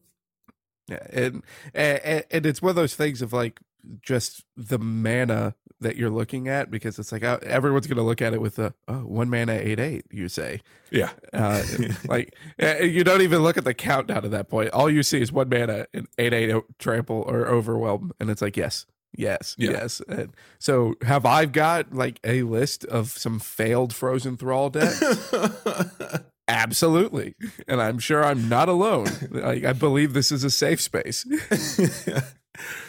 Yeah, 0.87 1.05
and, 1.11 1.43
and 1.73 2.23
and 2.31 2.45
it's 2.45 2.61
one 2.61 2.69
of 2.69 2.77
those 2.77 2.95
things 2.95 3.21
of 3.21 3.33
like 3.33 3.59
just 4.01 4.44
the 4.56 4.79
mana 4.79 5.56
that 5.79 5.96
you're 5.96 6.10
looking 6.10 6.48
at 6.48 6.72
because 6.72 6.98
it's 6.98 7.12
like 7.12 7.24
uh, 7.24 7.38
everyone's 7.44 7.86
going 7.86 7.98
to 7.98 8.03
look 8.03 8.22
at 8.22 8.34
it 8.34 8.41
with 8.41 8.56
the 8.56 8.74
oh, 8.88 9.00
one 9.00 9.29
mana 9.29 9.53
eight 9.53 9.79
eight. 9.79 10.06
You 10.12 10.27
say, 10.27 10.62
yeah, 10.91 11.12
uh, 11.34 11.63
like 12.08 12.36
you 12.60 13.03
don't 13.03 13.22
even 13.22 13.44
look 13.44 13.58
at 13.58 13.63
the 13.63 13.74
countdown 13.74 14.25
at 14.25 14.32
that 14.32 14.50
point. 14.50 14.72
All 14.72 14.89
you 14.89 15.03
see 15.03 15.22
is 15.22 15.32
one 15.32 15.50
mana 15.50 15.86
and 15.94 16.08
eight 16.17 16.34
eight 16.34 16.53
trample 16.79 17.24
or 17.27 17.48
overwhelm, 17.48 18.12
and 18.20 18.29
it's 18.29 18.41
like 18.41 18.58
yes, 18.58 18.86
yes, 19.15 19.56
yeah. 19.58 19.72
yes. 19.72 20.01
And 20.08 20.34
so 20.60 20.96
have 21.03 21.25
I 21.25 21.46
got 21.46 21.94
like 21.94 22.20
a 22.24 22.44
list 22.44 22.86
of 22.86 23.10
some 23.10 23.39
failed 23.39 23.94
frozen 23.94 24.38
thrall 24.38 24.70
decks? 24.70 25.01
Absolutely. 26.50 27.36
And 27.67 27.82
I'm 27.82 28.00
sure 28.00 28.24
I'm 28.24 28.48
not 28.48 28.70
alone. 28.70 29.08
I, 29.44 29.63
I 29.67 29.74
believe 29.74 30.13
this 30.13 30.32
is 30.32 30.46
a 30.46 30.50
safe 30.50 30.82
space. 30.82 31.25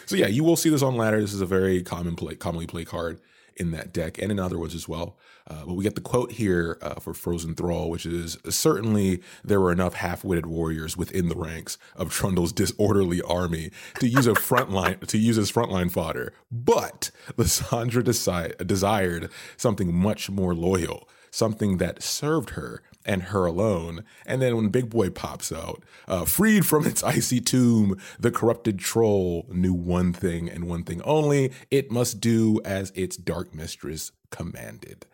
So 0.05 0.15
yeah, 0.15 0.27
you 0.27 0.43
will 0.43 0.55
see 0.55 0.69
this 0.69 0.81
on 0.81 0.95
ladder. 0.95 1.21
This 1.21 1.33
is 1.33 1.41
a 1.41 1.45
very 1.45 1.81
common 1.83 2.15
play, 2.15 2.35
commonly 2.35 2.67
play 2.67 2.85
card 2.85 3.19
in 3.55 3.71
that 3.71 3.91
deck 3.91 4.17
and 4.17 4.31
in 4.31 4.39
other 4.39 4.57
ones 4.57 4.73
as 4.73 4.87
well. 4.87 5.17
Uh, 5.45 5.65
but 5.65 5.73
we 5.73 5.83
get 5.83 5.95
the 5.95 6.01
quote 6.01 6.31
here 6.33 6.77
uh, 6.81 6.95
for 6.95 7.13
Frozen 7.13 7.55
Thrall, 7.55 7.89
which 7.89 8.05
is 8.05 8.37
certainly 8.49 9.21
there 9.43 9.59
were 9.59 9.71
enough 9.71 9.95
half-witted 9.95 10.45
warriors 10.45 10.95
within 10.95 11.27
the 11.27 11.35
ranks 11.35 11.77
of 11.95 12.11
Trundle's 12.11 12.53
disorderly 12.53 13.21
army 13.23 13.71
to 13.99 14.07
use 14.07 14.27
a 14.27 14.33
frontline 14.33 15.05
to 15.05 15.17
use 15.17 15.37
as 15.37 15.51
frontline 15.51 15.91
fodder. 15.91 16.33
But 16.51 17.11
Lissandra 17.35 18.03
desi- 18.03 18.65
desired 18.65 19.29
something 19.57 19.93
much 19.93 20.29
more 20.29 20.53
loyal, 20.53 21.09
something 21.31 21.77
that 21.77 22.01
served 22.01 22.51
her 22.51 22.81
and 23.05 23.23
her 23.23 23.45
alone. 23.45 24.03
And 24.25 24.41
then 24.41 24.55
when 24.55 24.69
Big 24.69 24.89
Boy 24.89 25.09
pops 25.09 25.51
out, 25.51 25.83
uh, 26.07 26.25
freed 26.25 26.65
from 26.65 26.85
its 26.85 27.03
icy 27.03 27.39
tomb, 27.41 27.97
the 28.19 28.31
corrupted 28.31 28.77
troll 28.79 29.45
knew 29.49 29.73
one 29.73 30.13
thing 30.13 30.49
and 30.49 30.65
one 30.65 30.83
thing 30.83 31.01
only 31.03 31.51
it 31.71 31.89
must 31.91 32.19
do 32.19 32.59
as 32.65 32.91
its 32.95 33.15
dark 33.17 33.55
mistress 33.55 34.11
commanded. 34.31 35.05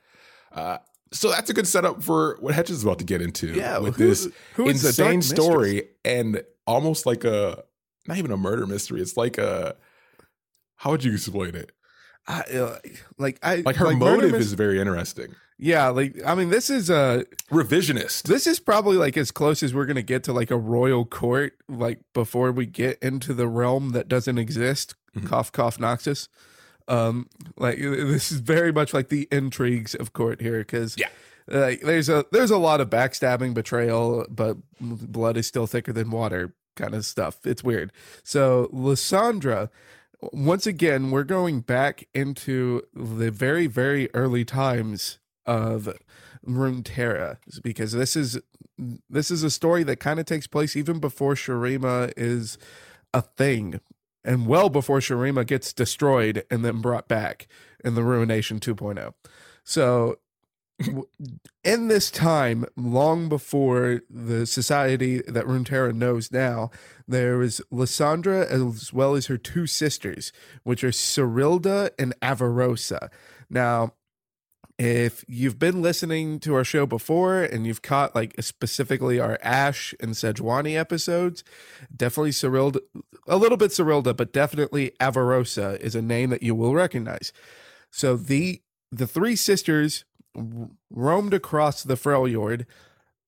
Uh, 0.51 0.80
so 1.12 1.30
that's 1.30 1.50
a 1.50 1.54
good 1.54 1.68
setup 1.68 2.01
for 2.04 2.38
what 2.42 2.54
Hedges 2.56 2.77
is 2.77 2.84
about 2.84 3.00
to 3.00 3.06
get 3.06 3.22
into. 3.22 3.48
Yeah, 3.54 3.77
with 3.77 3.96
who- 3.98 4.08
this 4.08 4.27
who 4.56 4.68
is 4.68 4.82
the 4.82 4.92
Dark 4.92 5.13
insane 5.13 5.20
Mistress? 5.20 5.46
story 5.46 5.84
and 6.04 6.42
almost 6.68 7.06
like 7.06 7.24
a 7.24 7.63
not 8.08 8.18
even 8.18 8.32
a 8.32 8.38
murder 8.38 8.65
mystery. 8.65 9.01
It's 9.01 9.15
like 9.15 9.38
a 9.38 9.75
how 10.77 10.92
would 10.92 11.04
you 11.04 11.13
explain 11.13 11.56
it? 11.56 11.72
I, 12.27 12.42
uh, 12.42 12.80
like 13.20 13.39
I 13.44 13.58
Like 13.58 13.75
her 13.77 13.86
Murder 13.86 14.00
motive 14.00 14.32
Mys- 14.32 14.48
is 14.48 14.54
very 14.54 14.80
interesting. 14.80 15.36
Yeah. 15.57 15.88
Like 15.89 16.15
I 16.25 16.35
mean, 16.35 16.50
this 16.50 16.69
is 16.69 16.89
a 16.89 17.25
Revisionist. 17.50 18.24
this 18.24 18.45
is 18.47 18.59
probably 18.59 18.97
like 18.97 19.15
as 19.17 19.31
close 19.31 19.63
as 19.63 19.74
we're 19.74 19.85
gonna 19.85 20.01
get 20.01 20.24
to 20.25 20.33
like 20.33 20.51
a 20.51 20.57
royal 20.57 21.05
court. 21.05 21.53
Like 21.69 22.00
before 22.13 22.51
we 22.51 22.65
get 22.65 23.00
into 23.01 23.33
the 23.33 23.47
realm 23.47 23.89
that 23.91 24.07
doesn't 24.07 24.38
exist. 24.38 24.95
Mhm. 25.15 25.27
Cough, 25.27 25.51
cough, 25.51 25.77
Noxus. 25.77 26.27
Um, 26.88 27.29
like 27.57 27.77
this 27.79 28.31
is 28.31 28.39
very 28.39 28.71
much 28.71 28.93
like 28.93 29.09
the 29.09 29.27
intrigues 29.31 29.95
of 29.95 30.13
court 30.13 30.41
here 30.41 30.59
because 30.59 30.95
Yeah. 30.97 31.07
like 31.47 31.81
there's 31.81 32.09
a 32.09 32.25
there's 32.31 32.51
a 32.51 32.57
lot 32.57 32.81
of 32.81 32.89
backstabbing, 32.89 33.53
betrayal, 33.53 34.25
but 34.29 34.57
blood 34.81 35.38
is 35.38 35.47
still 35.47 35.67
thicker 35.67 35.93
than 35.93 36.12
water 36.12 36.53
kind 36.75 36.93
of 36.93 37.05
stuff. 37.05 37.38
It's 37.45 37.63
weird. 37.63 37.93
So 38.24 38.69
Lissandra, 38.74 39.69
once 40.33 40.67
again, 40.67 41.12
we're 41.12 41.24
going 41.24 41.62
back 41.62 42.07
into 42.13 42.81
the 42.93 43.31
very 43.31 43.67
very 43.67 44.09
early 44.13 44.43
times 44.43 45.17
of 45.45 45.89
Runeterra 46.45 47.37
because 47.63 47.91
this 47.91 48.15
is 48.15 48.39
this 49.09 49.31
is 49.31 49.43
a 49.43 49.49
story 49.49 49.83
that 49.83 49.99
kind 49.99 50.19
of 50.19 50.25
takes 50.25 50.47
place 50.47 50.75
even 50.75 50.99
before 50.99 51.33
Shurima 51.33 52.11
is 52.17 52.57
a 53.13 53.21
thing 53.21 53.79
and 54.23 54.47
well 54.47 54.69
before 54.69 54.99
Shurima 54.99 55.45
gets 55.45 55.71
destroyed 55.71 56.43
and 56.51 56.65
then 56.65 56.81
brought 56.81 57.07
back 57.07 57.47
in 57.83 57.95
the 57.95 58.03
Ruination 58.03 58.59
2.0. 58.59 59.13
So 59.63 60.17
in 61.63 61.87
this 61.87 62.11
time, 62.11 62.65
long 62.75 63.29
before 63.29 64.01
the 64.09 64.45
society 64.45 65.21
that 65.27 65.45
Runeterra 65.45 65.93
knows 65.93 66.31
now, 66.31 66.69
there 67.07 67.37
was 67.37 67.61
Lissandra 67.71 68.45
as 68.45 68.91
well 68.91 69.15
as 69.15 69.27
her 69.27 69.37
two 69.37 69.67
sisters, 69.67 70.33
which 70.63 70.83
are 70.83 70.89
Serylda 70.89 71.91
and 71.97 72.13
Avarosa. 72.21 73.09
Now, 73.49 73.93
if 74.77 75.24
you've 75.27 75.58
been 75.58 75.82
listening 75.82 76.39
to 76.41 76.53
our 76.55 76.65
show 76.65 76.86
before 76.86 77.41
and 77.44 77.65
you've 77.65 77.82
caught 77.82 78.13
like 78.13 78.36
specifically 78.41 79.20
our 79.20 79.39
Ashe 79.41 79.96
and 80.01 80.12
Sejuani 80.12 80.75
episodes, 80.75 81.44
definitely 81.96 82.32
Serylda, 82.32 82.79
a 83.27 83.38
little 83.38 83.58
bit 83.58 83.72
Serylda, 83.72 84.15
but 84.15 84.34
definitely 84.34 84.91
Avarosa 85.00 85.79
is 85.79 85.96
a 85.96 86.01
name 86.01 86.29
that 86.29 86.44
you 86.44 86.53
will 86.55 86.74
recognize. 86.74 87.32
So 87.89 88.17
the 88.17 88.62
the 88.91 89.08
three 89.08 89.36
sisters 89.36 90.05
roamed 90.89 91.34
across 91.34 91.84
the 91.84 91.96
Freljord 91.96 92.65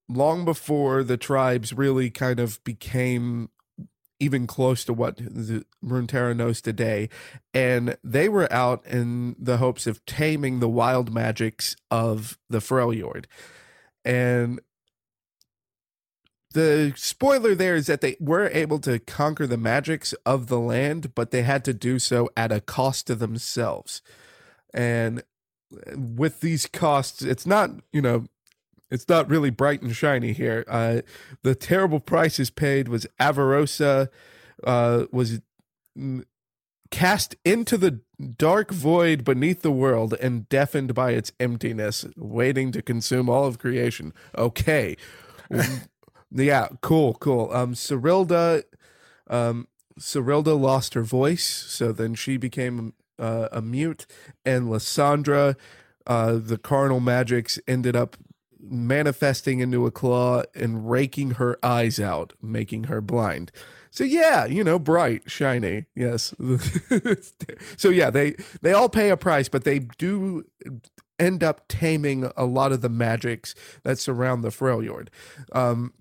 long 0.09 0.45
before 0.45 1.03
the 1.03 1.17
tribes 1.17 1.73
really 1.73 2.09
kind 2.09 2.39
of 2.39 2.63
became 2.63 3.49
even 4.19 4.47
close 4.47 4.83
to 4.85 4.93
what 4.93 5.17
the 5.17 5.65
Runeterra 5.83 6.35
knows 6.35 6.61
today. 6.61 7.09
And 7.53 7.97
they 8.03 8.29
were 8.29 8.51
out 8.51 8.85
in 8.85 9.35
the 9.37 9.57
hopes 9.57 9.87
of 9.87 10.03
taming 10.05 10.59
the 10.59 10.69
wild 10.69 11.13
magics 11.13 11.75
of 11.91 12.37
the 12.49 12.59
Freljord. 12.59 13.25
And 14.03 14.59
the 16.53 16.93
spoiler 16.95 17.53
there 17.53 17.75
is 17.75 17.87
that 17.87 18.01
they 18.01 18.15
were 18.19 18.49
able 18.51 18.79
to 18.79 18.99
conquer 18.99 19.45
the 19.45 19.57
magics 19.57 20.13
of 20.25 20.47
the 20.47 20.59
land, 20.59 21.13
but 21.13 21.31
they 21.31 21.43
had 21.43 21.63
to 21.65 21.73
do 21.73 21.99
so 21.99 22.29
at 22.35 22.51
a 22.51 22.61
cost 22.61 23.07
to 23.07 23.15
themselves. 23.15 24.01
And 24.73 25.19
uh, 25.71 25.97
with 25.97 26.39
these 26.39 26.65
costs, 26.65 27.21
it's 27.21 27.45
not, 27.45 27.71
you 27.91 28.01
know, 28.01 28.25
it's 28.89 29.07
not 29.07 29.29
really 29.29 29.49
bright 29.49 29.81
and 29.81 29.95
shiny 29.95 30.33
here. 30.33 30.63
Uh, 30.67 31.01
the 31.43 31.55
terrible 31.55 31.99
prices 31.99 32.49
paid 32.49 32.87
was 32.87 33.05
Avarosa 33.19 34.09
uh, 34.63 35.05
was 35.11 35.41
mm, 35.97 36.23
cast 36.89 37.35
into 37.43 37.77
the 37.77 38.01
dark 38.37 38.71
void 38.71 39.23
beneath 39.23 39.61
the 39.61 39.71
world 39.71 40.13
and 40.21 40.47
deafened 40.49 40.93
by 40.93 41.11
its 41.11 41.31
emptiness, 41.39 42.05
waiting 42.15 42.71
to 42.71 42.81
consume 42.81 43.29
all 43.29 43.45
of 43.45 43.59
creation. 43.59 44.13
Okay. 44.37 44.95
yeah, 46.31 46.67
cool, 46.81 47.13
cool. 47.15 47.51
Um, 47.51 47.73
Serylda, 47.73 48.63
um, 49.29 49.67
Serylda 49.99 50.59
lost 50.59 50.93
her 50.93 51.03
voice, 51.03 51.45
so 51.45 51.91
then 51.91 52.15
she 52.15 52.37
became 52.37 52.93
uh, 53.19 53.49
a 53.51 53.61
mute, 53.61 54.05
and 54.45 54.67
Lissandra, 54.67 55.55
uh, 56.05 56.37
the 56.41 56.57
carnal 56.57 56.99
magics 56.99 57.59
ended 57.67 57.95
up 57.95 58.15
manifesting 58.59 59.59
into 59.59 59.85
a 59.85 59.91
claw 59.91 60.43
and 60.55 60.89
raking 60.89 61.31
her 61.31 61.57
eyes 61.63 61.99
out, 61.99 62.33
making 62.41 62.85
her 62.85 63.01
blind. 63.01 63.51
So 63.91 64.03
yeah, 64.03 64.45
you 64.45 64.63
know, 64.63 64.77
bright, 64.79 65.23
shiny. 65.29 65.85
Yes. 65.95 66.33
so 67.77 67.89
yeah, 67.89 68.09
they 68.09 68.35
they 68.61 68.73
all 68.73 68.89
pay 68.89 69.09
a 69.09 69.17
price, 69.17 69.49
but 69.49 69.63
they 69.63 69.79
do 69.79 70.43
end 71.19 71.43
up 71.43 71.61
taming 71.67 72.31
a 72.37 72.45
lot 72.45 72.71
of 72.71 72.81
the 72.81 72.89
magics 72.89 73.55
that 73.83 73.97
surround 73.97 74.43
the 74.43 74.49
Freljord. 74.49 75.07
Um, 75.51 75.93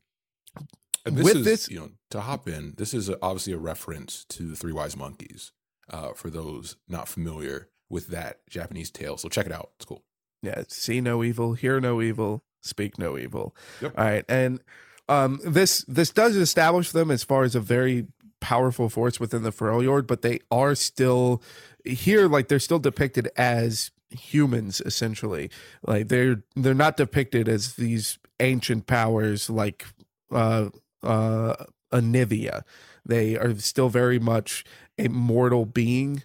And 1.07 1.17
this 1.17 1.25
With 1.25 1.37
is, 1.39 1.45
this- 1.45 1.71
you 1.71 1.79
know, 1.79 1.91
to 2.11 2.21
hop 2.21 2.49
in, 2.49 2.75
this 2.77 2.93
is 2.93 3.11
obviously 3.23 3.53
a 3.53 3.59
reference 3.59 4.25
to 4.31 4.45
the 4.49 4.57
Three 4.57 4.73
Wise 4.73 4.97
Monkeys. 4.97 5.53
Uh, 5.89 6.13
for 6.15 6.31
those 6.31 6.77
not 6.89 7.07
familiar 7.09 7.69
with 7.89 8.09
that 8.09 8.41
Japanese 8.51 8.91
tale, 8.91 9.17
so 9.17 9.29
check 9.29 9.47
it 9.47 9.53
out. 9.53 9.71
It's 9.77 9.85
cool. 9.85 10.03
Yeah, 10.43 10.63
see 10.69 11.01
no 11.01 11.23
evil, 11.23 11.55
hear 11.55 11.81
no 11.81 12.01
evil, 12.01 12.43
speak 12.63 12.99
no 12.99 13.19
evil. 13.19 13.55
Yep. 13.81 13.95
All 13.97 14.05
right, 14.05 14.25
and 14.29 14.61
um, 15.09 15.41
this 15.45 15.85
this 15.89 16.11
does 16.11 16.37
establish 16.37 16.91
them 16.93 17.11
as 17.11 17.23
far 17.23 17.45
as 17.45 17.55
a 17.55 17.61
very 17.61 18.07
powerful 18.41 18.89
force 18.89 19.19
within 19.19 19.43
the 19.43 19.53
Freljord, 19.53 20.07
but 20.07 20.23
they 20.23 20.41
are 20.51 20.75
still 20.75 21.43
here. 21.85 22.29
Like 22.29 22.49
they're 22.49 22.59
still 22.59 22.79
depicted 22.79 23.29
as 23.37 23.91
humans, 24.11 24.81
essentially. 24.85 25.51
Like 25.87 26.09
they're 26.09 26.43
they're 26.55 26.75
not 26.75 26.97
depicted 26.97 27.49
as 27.49 27.75
these 27.75 28.19
ancient 28.41 28.87
powers 28.87 29.49
like 29.49 29.87
uh 30.31 30.69
uh 31.03 31.57
Anivia. 31.93 32.63
They 33.05 33.37
are 33.37 33.55
still 33.57 33.89
very 33.89 34.19
much 34.19 34.65
a 34.99 35.09
mortal 35.09 35.67
being, 35.67 36.23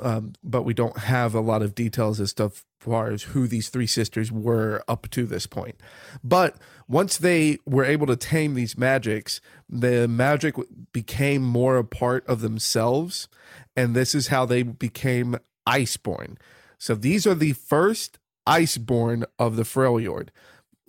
um, 0.00 0.32
but 0.42 0.62
we 0.62 0.74
don't 0.74 0.98
have 0.98 1.34
a 1.34 1.40
lot 1.40 1.62
of 1.62 1.74
details 1.74 2.20
as 2.20 2.32
to 2.34 2.50
far 2.80 3.10
as 3.10 3.22
who 3.22 3.46
these 3.46 3.68
three 3.68 3.86
sisters 3.86 4.30
were 4.30 4.84
up 4.88 5.08
to 5.10 5.24
this 5.24 5.46
point. 5.46 5.80
But 6.22 6.56
once 6.86 7.16
they 7.16 7.58
were 7.64 7.84
able 7.84 8.06
to 8.08 8.16
tame 8.16 8.54
these 8.54 8.76
magics, 8.76 9.40
the 9.68 10.06
magic 10.06 10.56
became 10.92 11.42
more 11.42 11.78
a 11.78 11.84
part 11.84 12.26
of 12.28 12.40
themselves, 12.40 13.28
and 13.76 13.94
this 13.94 14.14
is 14.14 14.28
how 14.28 14.44
they 14.44 14.62
became 14.62 15.38
Iceborn. 15.66 16.36
So 16.78 16.94
these 16.94 17.26
are 17.26 17.34
the 17.34 17.54
first 17.54 18.18
Iceborn 18.46 19.24
of 19.38 19.56
the 19.56 19.62
Freljord. 19.62 20.28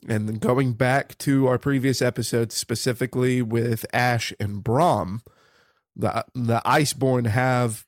And 0.07 0.27
then 0.27 0.35
going 0.35 0.73
back 0.73 1.17
to 1.19 1.47
our 1.47 1.57
previous 1.57 2.01
episode, 2.01 2.51
specifically 2.51 3.41
with 3.41 3.85
Ashe 3.93 4.33
and 4.39 4.63
Braum, 4.63 5.21
the 5.95 6.25
the 6.35 6.61
Iceborn 6.65 7.27
have 7.27 7.85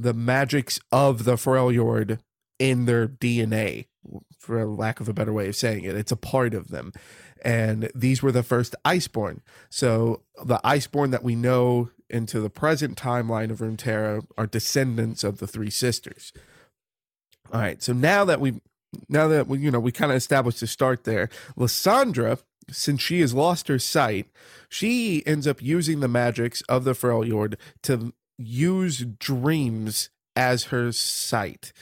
the 0.00 0.14
magics 0.14 0.80
of 0.90 1.24
the 1.24 1.34
Freljord 1.34 2.18
in 2.58 2.84
their 2.84 3.08
DNA, 3.08 3.86
for 4.38 4.64
lack 4.66 5.00
of 5.00 5.08
a 5.08 5.14
better 5.14 5.32
way 5.32 5.48
of 5.48 5.56
saying 5.56 5.84
it. 5.84 5.96
It's 5.96 6.12
a 6.12 6.16
part 6.16 6.54
of 6.54 6.68
them. 6.68 6.92
And 7.42 7.90
these 7.94 8.22
were 8.22 8.32
the 8.32 8.42
first 8.42 8.74
Iceborn. 8.84 9.40
So 9.70 10.22
the 10.44 10.60
Iceborn 10.64 11.10
that 11.10 11.24
we 11.24 11.34
know 11.34 11.90
into 12.10 12.40
the 12.40 12.50
present 12.50 12.98
timeline 12.98 13.50
of 13.50 13.60
Runeterra 13.60 14.26
are 14.36 14.46
descendants 14.46 15.24
of 15.24 15.38
the 15.38 15.46
three 15.46 15.70
sisters. 15.70 16.32
All 17.52 17.60
right. 17.60 17.82
So 17.82 17.92
now 17.92 18.24
that 18.24 18.40
we 18.40 18.60
now 19.08 19.28
that 19.28 19.46
we 19.46 19.58
you 19.58 19.70
know 19.70 19.80
we 19.80 19.92
kind 19.92 20.10
of 20.10 20.16
established 20.16 20.60
the 20.60 20.66
start 20.66 21.04
there, 21.04 21.28
Lissandra, 21.56 22.40
since 22.70 23.00
she 23.00 23.20
has 23.20 23.34
lost 23.34 23.68
her 23.68 23.78
sight, 23.78 24.26
she 24.68 25.26
ends 25.26 25.46
up 25.46 25.62
using 25.62 26.00
the 26.00 26.08
magics 26.08 26.62
of 26.62 26.84
the 26.84 26.92
Freljord 26.92 27.54
to 27.84 28.12
use 28.40 29.04
dreams 29.18 30.10
as 30.36 30.64
her 30.64 30.92
sight. 30.92 31.72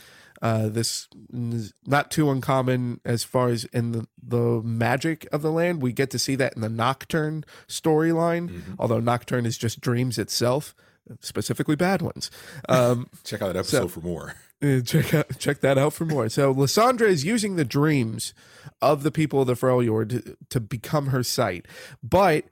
Uh, 0.40 0.68
this 0.68 1.08
is 1.32 1.72
not 1.86 2.10
too 2.12 2.30
uncommon 2.30 3.00
as 3.04 3.24
far 3.24 3.48
as 3.48 3.64
in 3.66 3.90
the, 3.92 4.06
the 4.22 4.60
magic 4.62 5.26
of 5.32 5.42
the 5.42 5.50
land. 5.50 5.82
We 5.82 5.92
get 5.92 6.10
to 6.10 6.18
see 6.18 6.36
that 6.36 6.54
in 6.54 6.62
the 6.62 6.68
Nocturne 6.68 7.44
storyline, 7.66 8.48
Mhm. 8.48 8.74
although 8.78 9.00
Nocturne 9.00 9.46
is 9.46 9.58
just 9.58 9.80
dreams 9.80 10.16
itself, 10.16 10.74
specifically 11.20 11.74
bad 11.76 12.02
ones. 12.02 12.30
Um, 12.68 13.08
Check 13.24 13.42
out 13.42 13.48
that 13.48 13.56
episode 13.58 13.78
So- 13.82 13.88
for 13.88 14.00
more. 14.00 14.34
uh, 14.62 14.80
check 14.80 15.14
out 15.14 15.38
check 15.38 15.60
that 15.60 15.78
out 15.78 15.92
for 15.92 16.04
more. 16.04 16.28
So 16.28 16.52
Lissandra 16.52 17.02
is 17.06 17.24
using 17.24 17.54
the 17.54 17.64
dreams 17.64 18.34
of 18.82 19.04
the 19.04 19.12
people 19.12 19.40
of 19.40 19.46
the 19.46 19.54
Freljord 19.54 20.08
to, 20.10 20.36
to 20.50 20.58
become 20.60 21.06
her 21.08 21.22
sight, 21.22 21.66
but 22.02 22.44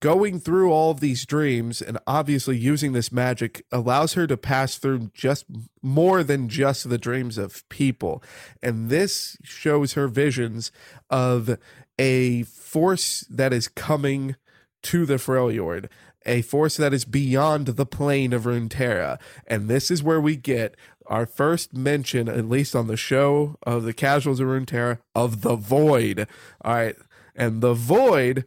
going 0.00 0.40
through 0.40 0.72
all 0.72 0.90
of 0.90 1.00
these 1.00 1.26
dreams 1.26 1.82
and 1.82 1.98
obviously 2.06 2.56
using 2.56 2.92
this 2.92 3.12
magic 3.12 3.64
allows 3.70 4.14
her 4.14 4.26
to 4.26 4.36
pass 4.36 4.76
through 4.76 5.10
just 5.12 5.44
more 5.82 6.22
than 6.22 6.48
just 6.48 6.88
the 6.88 6.98
dreams 6.98 7.36
of 7.38 7.68
people. 7.68 8.22
And 8.62 8.88
this 8.88 9.36
shows 9.42 9.92
her 9.92 10.08
visions 10.08 10.72
of 11.10 11.58
a 11.98 12.44
force 12.44 13.26
that 13.30 13.52
is 13.52 13.68
coming 13.68 14.36
to 14.82 15.04
the 15.04 15.16
Freljord, 15.16 15.88
a 16.24 16.42
force 16.42 16.76
that 16.78 16.94
is 16.94 17.04
beyond 17.04 17.66
the 17.66 17.86
plane 17.86 18.32
of 18.32 18.44
Runeterra. 18.44 19.20
And 19.46 19.68
this 19.68 19.90
is 19.90 20.02
where 20.02 20.20
we 20.20 20.36
get 20.36 20.76
our 21.06 21.26
first 21.26 21.74
mention, 21.74 22.28
at 22.28 22.48
least 22.48 22.74
on 22.74 22.86
the 22.86 22.96
show 22.96 23.56
of 23.64 23.82
the 23.82 23.92
casuals 23.92 24.40
of 24.40 24.46
Runeterra, 24.46 24.98
of 25.14 25.42
the 25.42 25.56
Void. 25.56 26.26
All 26.64 26.74
right. 26.74 26.96
And 27.34 27.60
the 27.60 27.74
Void, 27.74 28.44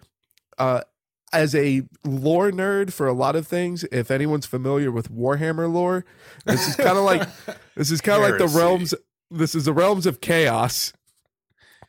uh, 0.58 0.82
as 1.34 1.54
a 1.56 1.84
lore 2.06 2.52
nerd 2.52 2.94
for 2.94 3.08
a 3.08 3.14
lot 3.14 3.36
of 3.36 3.48
things, 3.48 3.84
if 3.86 4.10
anyone's 4.12 4.46
familiar 4.46 4.92
with 4.92 5.12
Warhammer 5.12 5.72
lore, 5.72 6.06
this 6.46 6.68
is 6.68 6.76
kind 6.76 6.98
of 6.98 7.04
like 7.04 7.28
this 7.76 7.92
is 7.92 8.00
kind 8.02 8.24
of 8.24 8.30
like 8.30 8.40
the 8.40 8.48
realms. 8.58 8.94
This 9.32 9.56
is 9.56 9.66
the 9.66 9.74
realms 9.74 10.06
of 10.06 10.22
chaos 10.22 10.94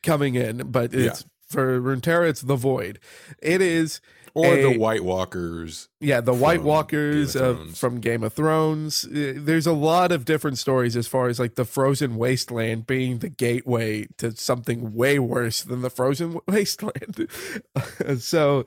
coming 0.03 0.35
in, 0.35 0.71
but 0.71 0.95
it's 0.95 1.25
for 1.47 1.81
Runeterra, 1.81 2.29
it's 2.29 2.41
the 2.41 2.57
Void. 2.57 2.99
It 3.43 3.61
is 3.61 4.01
or 4.35 4.47
a- 4.55 4.63
the 4.73 4.79
White 4.79 5.05
Walkers. 5.05 5.89
yeah, 6.01 6.21
the 6.21 6.35
White 6.35 6.63
Walkers 6.63 7.35
Game 7.35 7.45
of 7.45 7.77
from 7.77 8.01
Game 8.01 8.23
of 8.25 8.33
Thrones. 8.33 9.05
Uh, 9.05 9.35
There's 9.37 9.67
a 9.67 9.73
lot 9.73 10.11
of 10.11 10.25
different 10.25 10.59
stories 10.59 10.97
as 10.97 11.07
far 11.07 11.29
as 11.29 11.39
like 11.39 11.55
the 11.55 11.65
frozen 11.65 12.17
wasteland 12.17 12.87
being 12.87 13.19
the 13.19 13.29
gateway 13.29 14.07
to 14.19 14.35
something 14.35 14.95
way 14.95 15.19
worse 15.19 15.63
than 15.63 15.83
the 15.83 15.91
frozen 15.91 16.39
wasteland. 16.49 17.29
so 18.19 18.65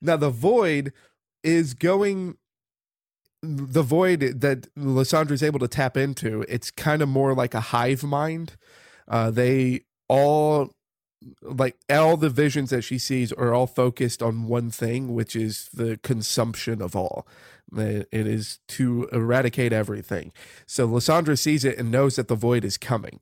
now 0.00 0.16
the 0.16 0.30
void 0.30 0.92
is 1.42 1.74
going 1.74 2.36
the 3.42 3.82
void 3.82 4.20
that 4.40 4.72
Lissandra 4.74 5.30
is 5.32 5.42
able 5.42 5.58
to 5.60 5.68
tap 5.68 5.96
into. 5.96 6.44
It's 6.48 6.70
kind 6.70 7.00
of 7.00 7.08
more 7.08 7.34
like 7.34 7.54
a 7.54 7.60
hive 7.60 8.02
mind. 8.02 8.56
Uh, 9.08 9.30
they 9.30 9.80
all 10.08 10.74
like 11.42 11.76
all 11.90 12.16
the 12.16 12.30
visions 12.30 12.70
that 12.70 12.82
she 12.82 12.98
sees 12.98 13.32
are 13.32 13.52
all 13.52 13.66
focused 13.66 14.22
on 14.22 14.46
one 14.46 14.70
thing, 14.70 15.14
which 15.14 15.36
is 15.36 15.68
the 15.72 15.98
consumption 16.02 16.80
of 16.80 16.96
all. 16.96 17.26
It 17.76 18.08
is 18.12 18.58
to 18.68 19.08
eradicate 19.12 19.72
everything. 19.72 20.32
So 20.66 20.88
Lissandra 20.88 21.38
sees 21.38 21.64
it 21.64 21.78
and 21.78 21.90
knows 21.90 22.16
that 22.16 22.28
the 22.28 22.34
void 22.34 22.64
is 22.64 22.76
coming. 22.76 23.20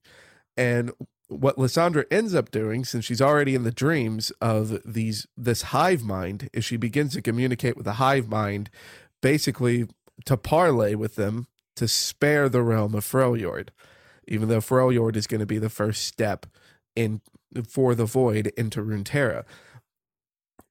And 0.57 0.93
what 1.29 1.57
Lissandra 1.57 2.05
ends 2.11 2.35
up 2.35 2.51
doing, 2.51 2.85
since 2.85 3.05
she's 3.05 3.23
already 3.23 3.55
in 3.55 3.65
the 3.65 3.71
dreams 3.71 4.31
of 4.41 4.81
these 4.85 5.27
this 5.37 5.63
hive 5.63 6.03
mind, 6.03 6.49
is 6.53 6.65
she 6.65 6.77
begins 6.77 7.13
to 7.13 7.23
communicate 7.23 7.77
with 7.77 7.85
the 7.85 7.95
hive 7.95 8.29
mind, 8.29 8.71
basically 9.21 9.87
to 10.25 10.37
parlay 10.37 10.95
with 10.95 11.15
them 11.15 11.47
to 11.77 11.87
spare 11.87 12.49
the 12.49 12.63
realm 12.63 12.95
of 12.95 13.05
Freljord. 13.05 13.69
Even 14.27 14.49
though 14.49 14.61
Freljord 14.61 15.17
is 15.17 15.27
going 15.27 15.41
to 15.41 15.47
be 15.47 15.59
the 15.59 15.71
first 15.71 16.05
step 16.05 16.47
in 16.97 17.21
for 17.67 17.95
the 17.95 18.05
void 18.05 18.49
into 18.57 18.83
Runeterra. 18.83 19.45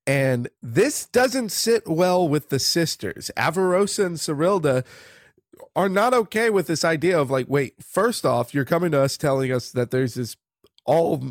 And 0.06 0.50
this 0.62 1.06
doesn't 1.06 1.50
sit 1.50 1.88
well 1.88 2.28
with 2.28 2.50
the 2.50 2.60
sisters. 2.60 3.30
Avarosa 3.36 4.06
and 4.06 4.18
Serylda 4.18 4.86
are 5.76 5.90
not 5.90 6.14
okay 6.14 6.50
with 6.50 6.68
this 6.68 6.86
idea 6.86 7.20
of 7.20 7.30
like, 7.30 7.48
wait, 7.50 7.84
first 7.84 8.26
off, 8.26 8.54
you're 8.54 8.66
coming 8.66 8.92
to 8.92 9.02
us 9.02 9.18
telling 9.18 9.52
us 9.52 9.72
that 9.72 9.92
there's 9.92 10.14
this 10.14 10.36
all 10.88 11.24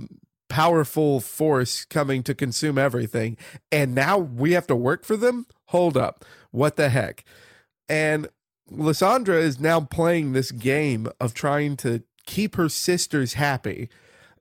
powerful 0.48 1.20
force 1.20 1.84
coming 1.84 2.22
to 2.22 2.34
consume 2.34 2.78
everything, 2.78 3.36
and 3.72 3.94
now 3.94 4.18
we 4.18 4.52
have 4.52 4.66
to 4.68 4.76
work 4.76 5.04
for 5.04 5.16
them? 5.16 5.46
Hold 5.66 5.96
up. 5.96 6.24
What 6.52 6.76
the 6.76 6.90
heck? 6.90 7.24
And 7.88 8.28
Lysandra 8.70 9.38
is 9.38 9.60
now 9.60 9.80
playing 9.80 10.32
this 10.32 10.52
game 10.52 11.08
of 11.20 11.34
trying 11.34 11.76
to 11.78 12.02
keep 12.26 12.56
her 12.56 12.68
sisters 12.68 13.34
happy 13.34 13.88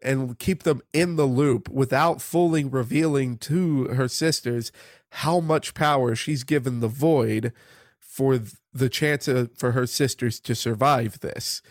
and 0.01 0.38
keep 0.38 0.63
them 0.63 0.82
in 0.93 1.15
the 1.15 1.25
loop 1.25 1.69
without 1.69 2.21
fully 2.21 2.63
revealing 2.63 3.38
to 3.38 3.86
her 3.86 4.08
sisters 4.08 4.71
how 5.10 5.39
much 5.39 5.73
power 5.73 6.15
she's 6.15 6.43
given 6.43 6.80
the 6.80 6.88
void 6.88 7.54
for 7.99 8.39
the 8.73 8.89
chance 8.89 9.28
of, 9.28 9.51
for 9.58 9.71
her 9.71 9.88
sisters 9.88 10.39
to 10.39 10.56
survive 10.56 11.19
this 11.21 11.62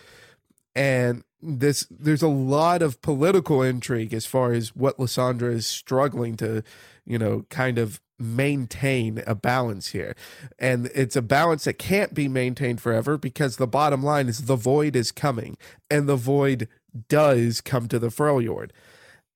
and 0.75 1.23
this 1.45 1.87
there's 1.91 2.23
a 2.23 2.29
lot 2.29 2.83
of 2.83 3.01
political 3.03 3.63
intrigue 3.63 4.15
as 4.15 4.27
far 4.27 4.53
as 4.53 4.75
what 4.75 4.99
Lissandra 4.99 5.53
is 5.53 5.67
struggling 5.67 6.37
to 6.37 6.63
you 7.05 7.19
know 7.19 7.45
kind 7.51 7.79
of 7.79 8.01
maintain 8.17 9.23
a 9.27 9.35
balance 9.35 9.89
here. 9.89 10.15
And 10.59 10.89
it's 10.95 11.17
a 11.17 11.23
balance 11.23 11.65
that 11.65 11.81
can't 11.81 12.15
be 12.15 12.29
maintained 12.29 12.81
forever 12.81 13.19
because 13.19 13.57
the 13.57 13.67
bottom 13.67 14.05
line 14.05 14.29
is 14.29 14.47
the 14.47 14.55
void 14.55 14.95
is 14.95 15.11
coming 15.11 15.57
and 15.91 16.09
the 16.09 16.17
void 16.17 16.69
does 17.09 17.61
come 17.61 17.89
to 17.89 17.99
the 17.99 18.09
Freljord 18.09 18.71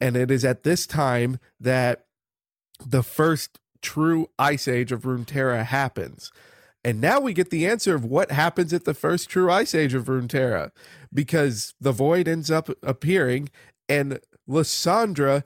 and 0.00 0.16
it 0.16 0.30
is 0.30 0.44
at 0.44 0.62
this 0.62 0.86
time 0.86 1.38
that 1.60 2.06
the 2.84 3.02
first 3.02 3.58
true 3.82 4.28
ice 4.38 4.68
age 4.68 4.92
of 4.92 5.02
Runeterra 5.02 5.64
happens 5.64 6.30
and 6.84 7.00
now 7.00 7.20
we 7.20 7.32
get 7.32 7.50
the 7.50 7.66
answer 7.66 7.94
of 7.94 8.04
what 8.04 8.30
happens 8.30 8.72
at 8.72 8.84
the 8.84 8.94
first 8.94 9.28
true 9.28 9.50
ice 9.50 9.74
age 9.74 9.94
of 9.94 10.04
Runeterra 10.06 10.70
because 11.12 11.74
the 11.80 11.92
void 11.92 12.28
ends 12.28 12.50
up 12.50 12.68
appearing 12.82 13.48
and 13.88 14.20
Lissandra 14.48 15.42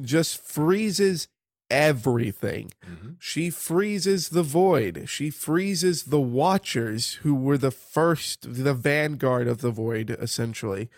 just 0.00 0.40
freezes 0.42 1.28
everything. 1.70 2.70
Mhm. 2.84 3.16
She 3.18 3.48
freezes 3.50 4.30
the 4.30 4.42
void. 4.42 5.04
She 5.06 5.30
freezes 5.30 6.04
the 6.04 6.20
watchers 6.20 7.14
who 7.22 7.34
were 7.34 7.58
the 7.58 7.70
first, 7.70 8.54
the 8.54 8.74
vanguard 8.74 9.48
of 9.48 9.60
the 9.60 9.70
void, 9.70 10.10
essentially. 10.20 10.88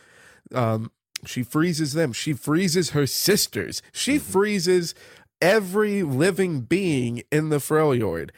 Um, 0.52 0.90
she 1.24 1.42
freezes 1.42 1.92
them. 1.92 2.12
She 2.12 2.32
freezes 2.32 2.90
her 2.90 3.06
sisters. 3.06 3.82
She 3.92 4.18
freezes 4.18 4.94
every 5.40 6.02
living 6.02 6.62
being 6.62 7.22
in 7.30 7.50
the 7.50 7.58
Freljord 7.58 8.30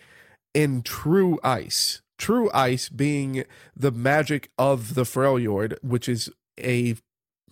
in 0.56 0.80
true 0.80 1.38
ice. 1.44 2.00
True 2.16 2.50
ice 2.54 2.88
being 2.88 3.44
the 3.76 3.92
magic 3.92 4.50
of 4.56 4.94
the 4.94 5.02
Freljord, 5.02 5.76
which 5.82 6.08
is 6.08 6.30
a 6.58 6.96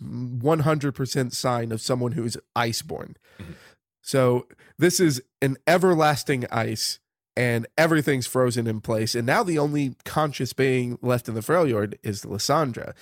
100% 0.01 1.31
sign 1.31 1.71
of 1.71 1.81
someone 1.81 2.13
who's 2.13 2.35
iceborn. 2.55 3.13
So 4.01 4.47
this 4.79 4.99
is 4.99 5.21
an 5.39 5.57
everlasting 5.67 6.45
ice 6.51 6.99
and 7.37 7.67
everything's 7.77 8.25
frozen 8.25 8.65
in 8.65 8.81
place. 8.81 9.13
And 9.13 9.27
now 9.27 9.43
the 9.43 9.59
only 9.59 9.95
conscious 10.03 10.53
being 10.53 10.97
left 11.03 11.29
in 11.29 11.35
the 11.35 11.41
Freljord 11.41 11.99
is 12.01 12.23
Lissandra. 12.23 12.93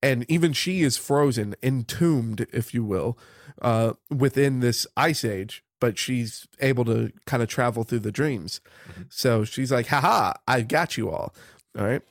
And 0.00 0.24
even 0.30 0.52
she 0.52 0.82
is 0.82 0.96
frozen, 0.96 1.56
entombed, 1.64 2.46
if 2.52 2.72
you 2.72 2.84
will, 2.84 3.18
uh, 3.60 3.94
within 4.08 4.60
this 4.60 4.86
ice 4.96 5.24
age, 5.24 5.64
but 5.80 5.98
she's 5.98 6.46
able 6.60 6.84
to 6.86 7.12
kind 7.26 7.42
of 7.42 7.48
travel 7.48 7.84
through 7.84 8.00
the 8.00 8.12
dreams. 8.12 8.60
Mm-hmm. 8.90 9.02
So 9.08 9.44
she's 9.44 9.72
like, 9.72 9.86
haha, 9.86 10.34
I 10.46 10.62
got 10.62 10.96
you 10.96 11.10
all. 11.10 11.34
All 11.78 11.86
right. 11.86 12.02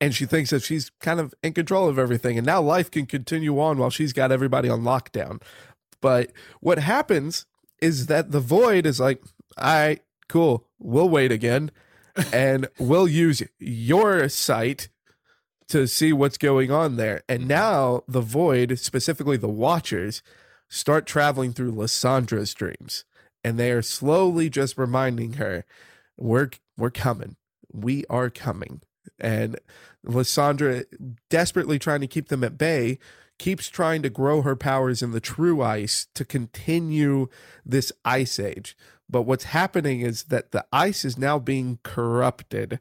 And 0.00 0.14
she 0.14 0.26
thinks 0.26 0.50
that 0.50 0.62
she's 0.62 0.90
kind 1.00 1.20
of 1.20 1.34
in 1.42 1.52
control 1.52 1.88
of 1.88 1.98
everything. 1.98 2.38
And 2.38 2.46
now 2.46 2.60
life 2.60 2.90
can 2.90 3.06
continue 3.06 3.60
on 3.60 3.78
while 3.78 3.90
she's 3.90 4.12
got 4.12 4.32
everybody 4.32 4.68
on 4.68 4.82
lockdown. 4.82 5.40
But 6.00 6.32
what 6.60 6.78
happens 6.78 7.46
is 7.80 8.06
that 8.06 8.32
the 8.32 8.40
void 8.40 8.86
is 8.86 9.00
like, 9.00 9.22
all 9.56 9.72
right, 9.72 10.02
cool. 10.28 10.66
We'll 10.78 11.08
wait 11.08 11.32
again. 11.32 11.70
and 12.32 12.68
we'll 12.78 13.08
use 13.08 13.42
your 13.58 14.28
sight 14.28 14.88
to 15.68 15.86
see 15.86 16.12
what's 16.12 16.38
going 16.38 16.70
on 16.70 16.96
there. 16.96 17.22
And 17.28 17.40
mm-hmm. 17.40 17.48
now 17.48 18.02
the 18.08 18.20
void, 18.20 18.78
specifically 18.78 19.36
the 19.36 19.48
watchers, 19.48 20.22
start 20.68 21.06
traveling 21.06 21.52
through 21.52 21.72
Lissandra's 21.72 22.54
dreams. 22.54 23.04
And 23.44 23.58
they 23.58 23.70
are 23.70 23.82
slowly 23.82 24.50
just 24.50 24.76
reminding 24.76 25.34
her, 25.34 25.64
We're 26.16 26.50
we're 26.76 26.90
coming. 26.90 27.36
We 27.72 28.04
are 28.10 28.30
coming. 28.30 28.82
And 29.18 29.58
Lissandra, 30.04 30.84
desperately 31.30 31.78
trying 31.78 32.00
to 32.00 32.06
keep 32.06 32.28
them 32.28 32.44
at 32.44 32.58
bay, 32.58 32.98
keeps 33.38 33.68
trying 33.68 34.02
to 34.02 34.10
grow 34.10 34.42
her 34.42 34.56
powers 34.56 35.02
in 35.02 35.12
the 35.12 35.20
true 35.20 35.62
ice 35.62 36.06
to 36.14 36.24
continue 36.24 37.28
this 37.64 37.92
ice 38.04 38.38
age. 38.38 38.76
But 39.08 39.22
what's 39.22 39.44
happening 39.44 40.00
is 40.00 40.24
that 40.24 40.52
the 40.52 40.64
ice 40.72 41.04
is 41.04 41.18
now 41.18 41.38
being 41.38 41.78
corrupted 41.82 42.80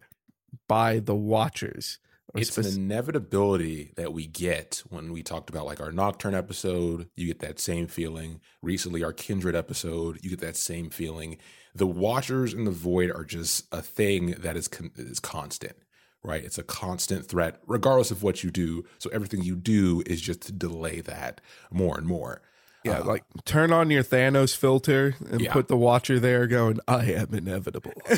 by 0.68 1.00
the 1.00 1.16
watchers. 1.16 2.00
It's 2.34 2.52
spec- 2.52 2.66
an 2.66 2.74
inevitability 2.74 3.94
that 3.96 4.12
we 4.14 4.28
get 4.28 4.84
when 4.90 5.12
we 5.12 5.24
talked 5.24 5.50
about 5.50 5.66
like 5.66 5.80
our 5.80 5.92
Nocturne 5.92 6.34
episode. 6.36 7.10
You 7.16 7.28
get 7.28 7.40
that 7.40 7.60
same 7.60 7.88
feeling. 7.88 8.42
Recently, 8.62 9.04
our 9.04 9.14
Kindred 9.14 9.56
episode, 9.56 10.20
you 10.22 10.32
get 10.32 10.42
that 10.42 10.58
same 10.58 10.90
feeling. 10.90 11.38
The 11.74 11.88
Watchers 11.88 12.54
in 12.54 12.66
the 12.66 12.72
Void 12.72 13.12
are 13.12 13.24
just 13.24 13.66
a 13.72 13.82
thing 13.82 14.32
that 14.40 14.58
is 14.58 14.68
con- 14.68 14.92
is 14.96 15.20
constant, 15.20 15.76
right? 16.24 16.44
It's 16.44 16.58
a 16.58 16.64
constant 16.64 17.26
threat, 17.26 17.62
regardless 17.68 18.12
of 18.12 18.24
what 18.24 18.44
you 18.44 18.52
do. 18.52 18.86
So 18.98 19.10
everything 19.12 19.44
you 19.44 19.56
do 19.56 20.02
is 20.06 20.22
just 20.22 20.42
to 20.44 20.52
delay 20.52 21.02
that 21.02 21.42
more 21.72 21.98
and 21.98 22.08
more. 22.08 22.42
Yeah, 22.86 23.00
Uh, 23.00 23.04
like 23.06 23.24
turn 23.46 23.74
on 23.74 23.90
your 23.90 24.04
Thanos 24.04 24.56
filter 24.56 25.16
and 25.32 25.42
Yeah. 25.42 25.52
put 25.54 25.68
the 25.68 25.76
Watcher 25.78 26.20
there, 26.20 26.46
going, 26.48 26.80
"I 26.88 27.06
am 27.06 27.34
inevitable." 27.34 27.94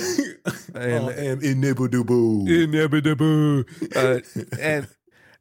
and 0.75 1.10
I 1.10 1.13
am 1.13 1.41
inevitable. 1.41 2.47
inevitable. 2.47 3.63
Uh, 3.95 4.19
and 4.60 4.88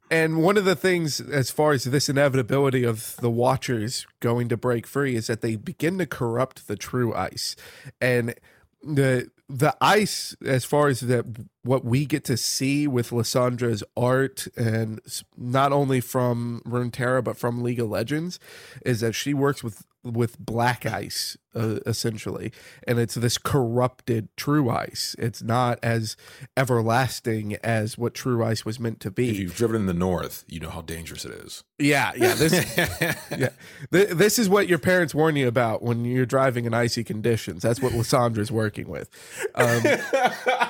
and 0.09 0.37
one 0.41 0.55
of 0.55 0.63
the 0.63 0.75
things, 0.75 1.19
as 1.19 1.51
far 1.51 1.73
as 1.73 1.83
this 1.83 2.07
inevitability 2.07 2.85
of 2.85 3.17
the 3.19 3.29
Watchers 3.29 4.07
going 4.21 4.47
to 4.47 4.55
break 4.55 4.87
free, 4.87 5.15
is 5.17 5.27
that 5.27 5.41
they 5.41 5.57
begin 5.57 5.97
to 5.97 6.05
corrupt 6.05 6.67
the 6.69 6.77
true 6.77 7.13
ice, 7.13 7.57
and 7.99 8.33
the 8.81 9.29
the 9.49 9.75
ice, 9.79 10.35
as 10.45 10.65
far 10.65 10.89
as 10.89 10.99
that 11.01 11.25
what 11.63 11.85
we 11.85 12.05
get 12.05 12.25
to 12.25 12.35
see 12.35 12.87
with 12.87 13.11
Lissandra's 13.11 13.83
art, 13.95 14.47
and 14.57 14.99
not 15.37 15.71
only 15.71 16.01
from 16.01 16.61
Runeterra 16.65 17.23
but 17.23 17.37
from 17.37 17.63
League 17.63 17.79
of 17.79 17.89
Legends, 17.89 18.39
is 18.85 18.99
that 18.99 19.13
she 19.13 19.33
works 19.33 19.63
with 19.63 19.85
with 20.03 20.39
black 20.39 20.85
ice 20.85 21.37
uh, 21.55 21.79
essentially. 21.85 22.51
And 22.87 22.99
it's 22.99 23.15
this 23.15 23.37
corrupted 23.37 24.29
true 24.37 24.69
ice. 24.69 25.15
It's 25.17 25.41
not 25.41 25.79
as 25.81 26.15
everlasting 26.55 27.55
as 27.63 27.97
what 27.97 28.13
true 28.13 28.43
ice 28.43 28.63
was 28.63 28.79
meant 28.79 28.99
to 29.01 29.11
be. 29.11 29.29
If 29.29 29.39
you've 29.39 29.55
driven 29.55 29.81
in 29.81 29.85
the 29.87 29.93
north, 29.93 30.45
you 30.47 30.59
know 30.59 30.69
how 30.69 30.81
dangerous 30.81 31.25
it 31.25 31.31
is. 31.31 31.63
yeah 31.79 32.11
yeah 32.15 32.33
this 32.35 32.77
yeah. 33.31 33.49
Th- 33.91 34.09
this 34.09 34.39
is 34.39 34.49
what 34.49 34.67
your 34.67 34.79
parents 34.79 35.13
warn 35.15 35.35
you 35.35 35.47
about 35.47 35.81
when 35.81 36.05
you're 36.05 36.25
driving 36.25 36.65
in 36.65 36.73
icy 36.73 37.03
conditions. 37.03 37.63
That's 37.63 37.81
what 37.81 37.93
Lissandra's 37.93 38.51
working 38.51 38.87
with. 38.87 39.09
Um, 39.55 39.83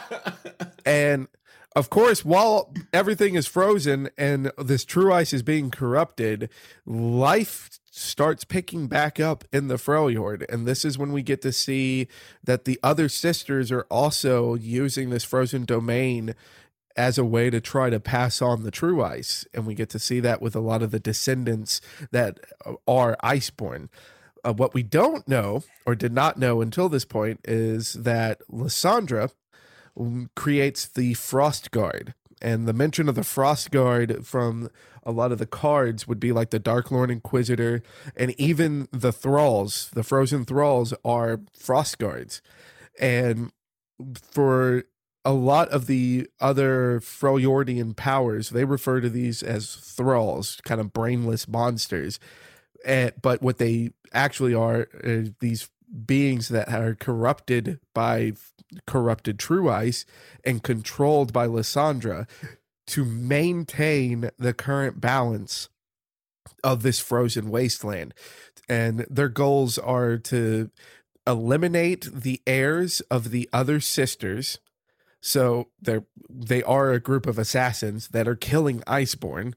and 0.86 1.28
of 1.76 1.90
course, 1.90 2.26
while 2.26 2.74
everything 2.92 3.36
is 3.36 3.46
frozen 3.46 4.10
and 4.18 4.52
this 4.58 4.84
true 4.84 5.14
ice 5.14 5.34
is 5.34 5.44
being 5.44 5.70
corrupted, 5.70 6.50
life 6.86 7.70
starts 7.92 8.44
picking 8.44 8.88
back 8.88 9.20
up 9.20 9.44
in 9.52 9.68
the 9.68 9.76
Freljord. 9.76 10.46
And 10.52 10.68
this 10.68 10.86
is 10.86 10.98
when 10.98 11.12
we 11.12 11.22
get 11.22 11.42
to 11.44 11.52
see 11.52 12.08
that 12.44 12.66
the 12.66 12.80
other 12.82 13.10
sisters 13.10 13.72
are 13.72 13.86
also 13.90 14.56
using 14.56 15.10
this 15.10 15.24
frozen 15.24 15.66
domain 15.66 16.36
as 16.96 17.18
a 17.18 17.26
way 17.26 17.50
to 17.50 17.62
try 17.62 17.90
to 17.90 18.00
pass 18.00 18.42
on 18.42 18.64
the 18.64 18.72
true 18.72 19.04
ice. 19.04 19.46
And 19.54 19.66
we 19.68 19.76
get 19.76 19.90
to 19.92 20.00
see 20.00 20.20
that 20.22 20.42
with 20.42 20.56
a 20.56 20.60
lot 20.60 20.82
of 20.82 20.92
the 20.92 21.00
descendants 21.00 21.80
that 22.12 22.40
are 22.88 23.16
iceborn. 23.24 23.90
Uh, 24.44 24.54
what 24.54 24.74
we 24.74 24.84
don't 24.84 25.28
know 25.28 25.64
or 25.86 25.96
did 25.96 26.14
not 26.14 26.38
know 26.38 26.62
until 26.62 26.90
this 26.90 27.06
point 27.06 27.40
is 27.44 27.94
that 27.94 28.42
Lissandra 28.52 29.32
creates 30.36 30.88
the 30.88 31.14
Frost 31.16 31.72
Guard. 31.72 32.14
And 32.42 32.68
the 32.68 32.74
mention 32.74 33.10
of 33.10 33.16
the 33.16 33.24
Frost 33.24 33.72
Guard 33.72 34.26
from 34.26 34.70
a 35.04 35.12
lot 35.12 35.32
of 35.32 35.40
the 35.40 35.48
cards 35.48 36.08
would 36.08 36.20
be 36.20 36.32
like 36.32 36.52
the 36.52 36.60
Draklorn 36.60 37.10
Inquisitor, 37.10 37.82
and 38.16 38.32
even 38.40 38.88
the 38.92 39.12
Thralls, 39.12 39.90
the 39.94 40.04
Frozen 40.04 40.46
Thralls, 40.46 40.94
are 41.04 41.40
Frost 41.58 41.98
Guards. 41.98 42.42
And 43.00 43.52
for 44.22 44.84
a 45.26 45.34
lot 45.34 45.70
of 45.70 45.88
the 45.88 46.30
other 46.40 47.00
Freljordian 47.00 47.96
powers, 47.96 48.50
they 48.50 48.66
refer 48.66 49.02
to 49.02 49.10
these 49.10 49.44
as 49.44 49.76
thralls, 49.76 50.62
kind 50.64 50.80
of 50.80 50.94
brainless 50.94 51.48
monsters. 51.48 52.20
And, 52.86 53.12
but 53.22 53.42
what 53.42 53.58
they 53.58 53.92
actually 54.14 54.54
are 54.54 54.88
are 55.04 55.26
these 55.40 55.70
beings 56.06 56.50
that 56.50 56.70
are 56.70 56.96
corrupted 56.96 57.80
by 57.94 58.34
corrupted 58.86 59.40
true 59.40 59.70
ice 59.70 60.06
and 60.44 60.64
controlled 60.64 61.32
by 61.32 61.48
Lissandra 61.48 62.28
to 62.88 63.06
maintain 63.06 64.30
the 64.38 64.54
current 64.54 65.00
balance 65.00 65.70
of 66.64 66.84
this 66.84 67.00
frozen 67.00 67.50
wasteland. 67.50 68.14
And 68.70 69.06
their 69.10 69.30
goals 69.30 69.78
are 69.78 70.18
to 70.18 70.72
eliminate 71.26 72.10
the 72.14 72.42
heirs 72.48 73.02
of 73.12 73.32
the 73.32 73.50
other 73.52 73.80
sisters. 73.80 74.60
So 75.22 75.70
they're 75.82 76.06
they 76.30 76.64
are 76.64 76.92
a 76.92 77.00
group 77.00 77.26
of 77.26 77.38
assassins 77.38 78.10
that 78.10 78.28
are 78.28 78.36
killing 78.36 78.82
Iceborn. 78.82 79.54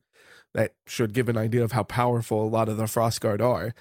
That 0.52 0.74
should 0.86 1.12
give 1.12 1.28
an 1.28 1.36
idea 1.36 1.62
of 1.62 1.72
how 1.72 1.84
powerful 1.84 2.42
a 2.42 2.48
lot 2.48 2.68
of 2.68 2.76
the 2.76 2.84
Frostguard 2.84 3.40
are. 3.40 3.72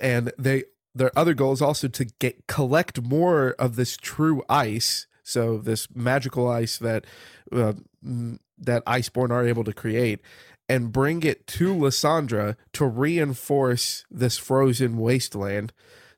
And 0.00 0.32
they 0.38 0.64
their 0.94 1.16
other 1.18 1.34
goal 1.34 1.52
is 1.52 1.62
also 1.62 1.88
to 1.88 2.04
get 2.04 2.46
collect 2.46 3.02
more 3.02 3.54
of 3.58 3.76
this 3.76 3.96
true 3.96 4.42
ice. 4.48 5.06
So 5.22 5.58
this 5.58 5.88
magical 5.94 6.48
ice 6.48 6.78
that 6.78 7.06
uh, 7.50 7.74
that 8.02 8.84
Iceborn 8.84 9.30
are 9.30 9.46
able 9.46 9.64
to 9.64 9.72
create, 9.72 10.20
and 10.68 10.92
bring 10.92 11.22
it 11.22 11.46
to 11.48 11.74
Lissandra 11.74 12.56
to 12.74 12.84
reinforce 12.84 14.04
this 14.10 14.38
frozen 14.38 14.98
wasteland 14.98 15.72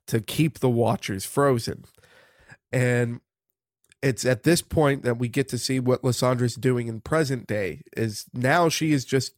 to 0.07 0.21
keep 0.21 0.59
the 0.59 0.71
Watchers 0.71 1.25
frozen. 1.25 1.85
And 2.73 3.21
it's 4.03 4.25
at 4.25 4.43
this 4.43 4.63
point 4.63 5.03
that 5.03 5.19
we 5.19 5.29
get 5.29 5.49
to 5.49 5.59
see 5.59 5.81
what 5.81 6.03
Lissandra's 6.03 6.55
doing 6.55 6.89
in 6.89 7.01
present 7.01 7.47
day. 7.47 7.83
Is 7.97 8.27
now 8.33 8.69
she 8.69 8.93
is 8.93 9.05
just 9.05 9.35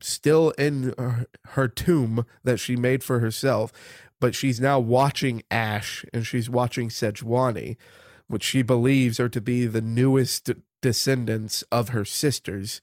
still 0.00 0.50
in 0.50 0.94
her, 0.98 1.26
her 1.50 1.68
tomb 1.68 2.26
that 2.44 2.58
she 2.58 2.76
made 2.76 3.02
for 3.02 3.20
herself, 3.20 3.72
but 4.22 4.36
she's 4.36 4.60
now 4.60 4.78
watching 4.78 5.42
Ashe 5.50 6.04
and 6.14 6.24
she's 6.24 6.48
watching 6.48 6.90
Sejuani, 6.90 7.76
which 8.28 8.44
she 8.44 8.62
believes 8.62 9.18
are 9.18 9.28
to 9.28 9.40
be 9.40 9.66
the 9.66 9.80
newest 9.80 10.48
descendants 10.80 11.62
of 11.72 11.88
her 11.88 12.04
sisters. 12.04 12.80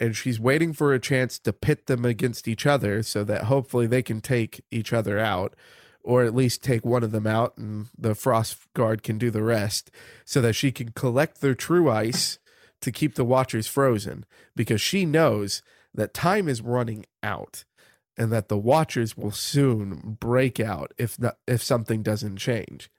And 0.00 0.16
she's 0.16 0.40
waiting 0.40 0.72
for 0.72 0.94
a 0.94 0.98
chance 0.98 1.38
to 1.40 1.52
pit 1.52 1.88
them 1.88 2.06
against 2.06 2.48
each 2.48 2.64
other 2.64 3.02
so 3.02 3.22
that 3.22 3.44
hopefully 3.44 3.86
they 3.86 4.00
can 4.00 4.22
take 4.22 4.64
each 4.70 4.94
other 4.94 5.18
out, 5.18 5.54
or 6.02 6.24
at 6.24 6.34
least 6.34 6.62
take 6.62 6.86
one 6.86 7.02
of 7.02 7.12
them 7.12 7.26
out 7.26 7.58
and 7.58 7.88
the 7.98 8.14
Frost 8.14 8.56
Guard 8.72 9.02
can 9.02 9.18
do 9.18 9.30
the 9.30 9.42
rest, 9.42 9.90
so 10.24 10.40
that 10.40 10.54
she 10.54 10.72
can 10.72 10.92
collect 10.92 11.42
their 11.42 11.54
true 11.54 11.90
ice 11.90 12.38
to 12.80 12.90
keep 12.90 13.16
the 13.16 13.26
Watchers 13.26 13.66
frozen 13.66 14.24
because 14.56 14.80
she 14.80 15.04
knows 15.04 15.62
that 15.92 16.14
time 16.14 16.48
is 16.48 16.62
running 16.62 17.04
out 17.22 17.64
and 18.16 18.32
that 18.32 18.48
the 18.48 18.58
Watchers 18.58 19.16
will 19.16 19.30
soon 19.30 20.16
break 20.20 20.60
out 20.60 20.92
if 20.98 21.18
not 21.18 21.38
if 21.46 21.62
something 21.62 22.02
doesn't 22.02 22.36
change. 22.36 22.90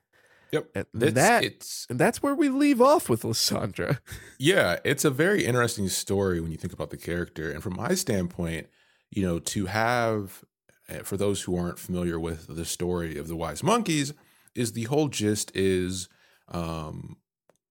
Yep. 0.52 0.70
And 0.76 0.86
It's, 1.02 1.14
that 1.14 1.44
it's 1.44 1.88
and 1.90 2.00
that's 2.00 2.22
where 2.22 2.36
we 2.36 2.50
leave 2.50 2.82
off 2.82 3.10
with 3.10 3.24
Lissandra. 3.24 4.00
yeah, 4.38 4.78
it's 4.84 5.04
a 5.04 5.10
very 5.10 5.46
interesting 5.46 5.90
story 5.90 6.40
when 6.40 6.52
you 6.52 6.58
think 6.58 6.74
about 6.74 6.92
the 6.92 6.98
character. 6.98 7.52
And 7.52 7.64
from 7.64 7.76
my 7.76 7.96
standpoint, 7.96 8.68
you 9.10 9.24
know, 9.24 9.40
to 9.40 9.66
have 9.66 10.44
uh, 10.90 11.00
for 11.00 11.18
those 11.18 11.42
who 11.42 11.58
aren't 11.58 11.80
familiar 11.80 12.20
with 12.20 12.56
the 12.56 12.66
story 12.66 13.18
of 13.18 13.28
the 13.28 13.36
wise 13.36 13.64
monkeys, 13.64 14.14
is 14.54 14.74
the 14.74 14.84
whole 14.84 15.08
gist 15.08 15.52
is 15.56 16.08
um 16.50 17.18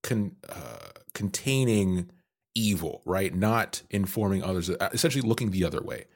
con, 0.03 0.37
uh, 0.49 0.89
containing 1.15 2.11
evil, 2.55 3.03
right? 3.05 3.35
Not 3.35 3.83
informing 3.91 4.43
others, 4.43 4.69
uh, 4.71 4.89
essentially 4.93 5.27
looking 5.27 5.51
the 5.51 5.65
other 5.65 5.81
way, 5.81 6.07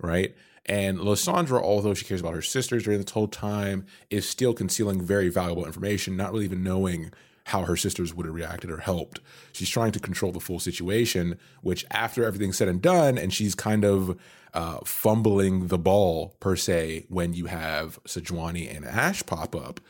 right? 0.00 0.34
And 0.66 0.98
Lissandra, 0.98 1.60
although 1.62 1.94
she 1.94 2.04
cares 2.04 2.20
about 2.20 2.34
her 2.34 2.42
sisters 2.42 2.84
during 2.84 3.00
this 3.00 3.10
whole 3.10 3.28
time, 3.28 3.86
is 4.10 4.28
still 4.28 4.52
concealing 4.52 5.02
very 5.02 5.28
valuable 5.28 5.66
information, 5.66 6.16
not 6.16 6.32
really 6.32 6.44
even 6.44 6.62
knowing 6.62 7.12
how 7.46 7.62
her 7.62 7.76
sisters 7.76 8.14
would 8.14 8.26
have 8.26 8.34
reacted 8.34 8.70
or 8.70 8.78
helped. 8.78 9.20
She's 9.52 9.68
trying 9.68 9.92
to 9.92 10.00
control 10.00 10.30
the 10.30 10.40
full 10.40 10.60
situation, 10.60 11.38
which 11.62 11.84
after 11.90 12.24
everything's 12.24 12.58
said 12.58 12.68
and 12.68 12.80
done, 12.80 13.18
and 13.18 13.32
she's 13.32 13.54
kind 13.54 13.84
of 13.84 14.20
uh, 14.54 14.78
fumbling 14.84 15.68
the 15.68 15.78
ball 15.78 16.36
per 16.40 16.54
se 16.56 17.06
when 17.08 17.32
you 17.32 17.46
have 17.46 17.98
Sejuani 18.04 18.74
and 18.74 18.84
Ashe 18.84 19.24
pop 19.26 19.56
up, 19.56 19.80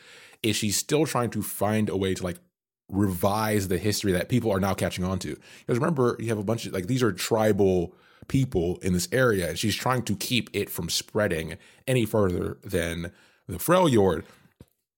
is 0.42 0.56
she's 0.56 0.76
still 0.76 1.04
trying 1.04 1.30
to 1.30 1.42
find 1.42 1.88
a 1.88 1.96
way 1.96 2.14
to 2.14 2.22
like 2.22 2.38
revise 2.88 3.68
the 3.68 3.78
history 3.78 4.12
that 4.12 4.28
people 4.28 4.50
are 4.50 4.60
now 4.60 4.74
catching 4.74 5.04
on 5.04 5.18
to. 5.18 5.36
Because 5.60 5.78
remember, 5.78 6.16
you 6.18 6.28
have 6.28 6.38
a 6.38 6.44
bunch 6.44 6.66
of 6.66 6.72
like 6.72 6.86
these 6.86 7.02
are 7.02 7.12
tribal 7.12 7.94
people 8.28 8.78
in 8.82 8.92
this 8.92 9.08
area, 9.12 9.48
and 9.48 9.58
she's 9.58 9.74
trying 9.74 10.02
to 10.02 10.16
keep 10.16 10.50
it 10.52 10.70
from 10.70 10.88
spreading 10.88 11.56
any 11.86 12.04
further 12.04 12.58
than 12.62 13.12
the 13.48 13.58
Freljord. 13.58 14.24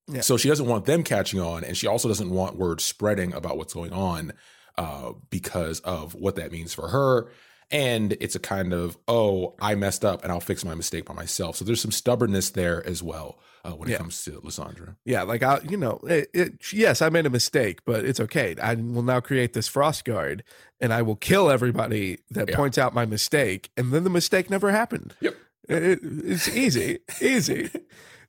Yeah. 0.09 0.21
So 0.21 0.37
she 0.37 0.49
doesn't 0.49 0.67
want 0.67 0.85
them 0.85 1.03
catching 1.03 1.41
on, 1.41 1.65
and 1.65 1.77
she 1.77 1.87
also 1.87 2.09
doesn't 2.09 2.31
want 2.31 2.57
word 2.57 2.81
spreading 2.81 3.33
about 3.33 3.57
what's 3.57 3.75
going 3.75 3.93
on 3.93 4.33
uh, 4.77 5.13
because 5.31 5.81
of 5.81 6.15
what 6.15 6.37
that 6.37 6.53
means 6.53 6.75
for 6.75 6.89
her. 6.89 7.31
And 7.73 8.13
it's 8.21 8.35
a 8.37 8.39
kind 8.39 8.73
of, 8.75 8.99
oh, 9.09 9.55
I 9.61 9.75
messed 9.75 10.05
up 10.05 10.23
and 10.23 10.31
I'll 10.31 10.41
fix 10.41 10.65
my 10.65 10.75
mistake 10.75 11.07
by 11.07 11.15
myself. 11.15 11.57
So 11.57 11.65
there's 11.65 11.81
some 11.81 11.91
stubbornness 11.91 12.51
there 12.51 12.87
as 12.87 13.03
well 13.03 13.39
uh, 13.65 13.71
when 13.71 13.89
Yeah. 13.89 13.95
it 13.95 13.99
comes 13.99 14.23
to 14.25 14.33
Lissandra. 14.43 14.97
Yeah, 15.07 15.23
like 15.23 15.43
I, 15.43 15.61
you 15.69 15.79
know, 15.79 15.99
it, 16.07 16.29
it, 16.35 16.73
yes, 16.73 17.01
I 17.01 17.09
made 17.09 17.25
a 17.25 17.31
mistake, 17.31 17.81
but 17.87 18.05
it's 18.05 18.21
okay. 18.21 18.55
I 18.63 18.75
will 18.75 19.03
now 19.03 19.21
create 19.21 19.55
this 19.55 19.69
frost 19.69 20.05
guard, 20.05 20.45
and 20.81 20.93
I 20.93 21.01
will 21.01 21.17
kill 21.17 21.51
everybody 21.51 22.19
that 22.31 22.51
Yeah. 22.51 22.57
points 22.57 22.77
out 22.77 22.93
my 22.93 23.07
mistake, 23.07 23.71
and 23.77 23.91
then 23.91 24.05
the 24.05 24.11
mistake 24.11 24.51
never 24.51 24.71
happened. 24.71 25.15
Yep. 25.21 25.35
It- 25.69 25.83
it- 25.85 26.01
it's 26.03 26.49
easy, 26.49 26.99
easy. 27.21 27.71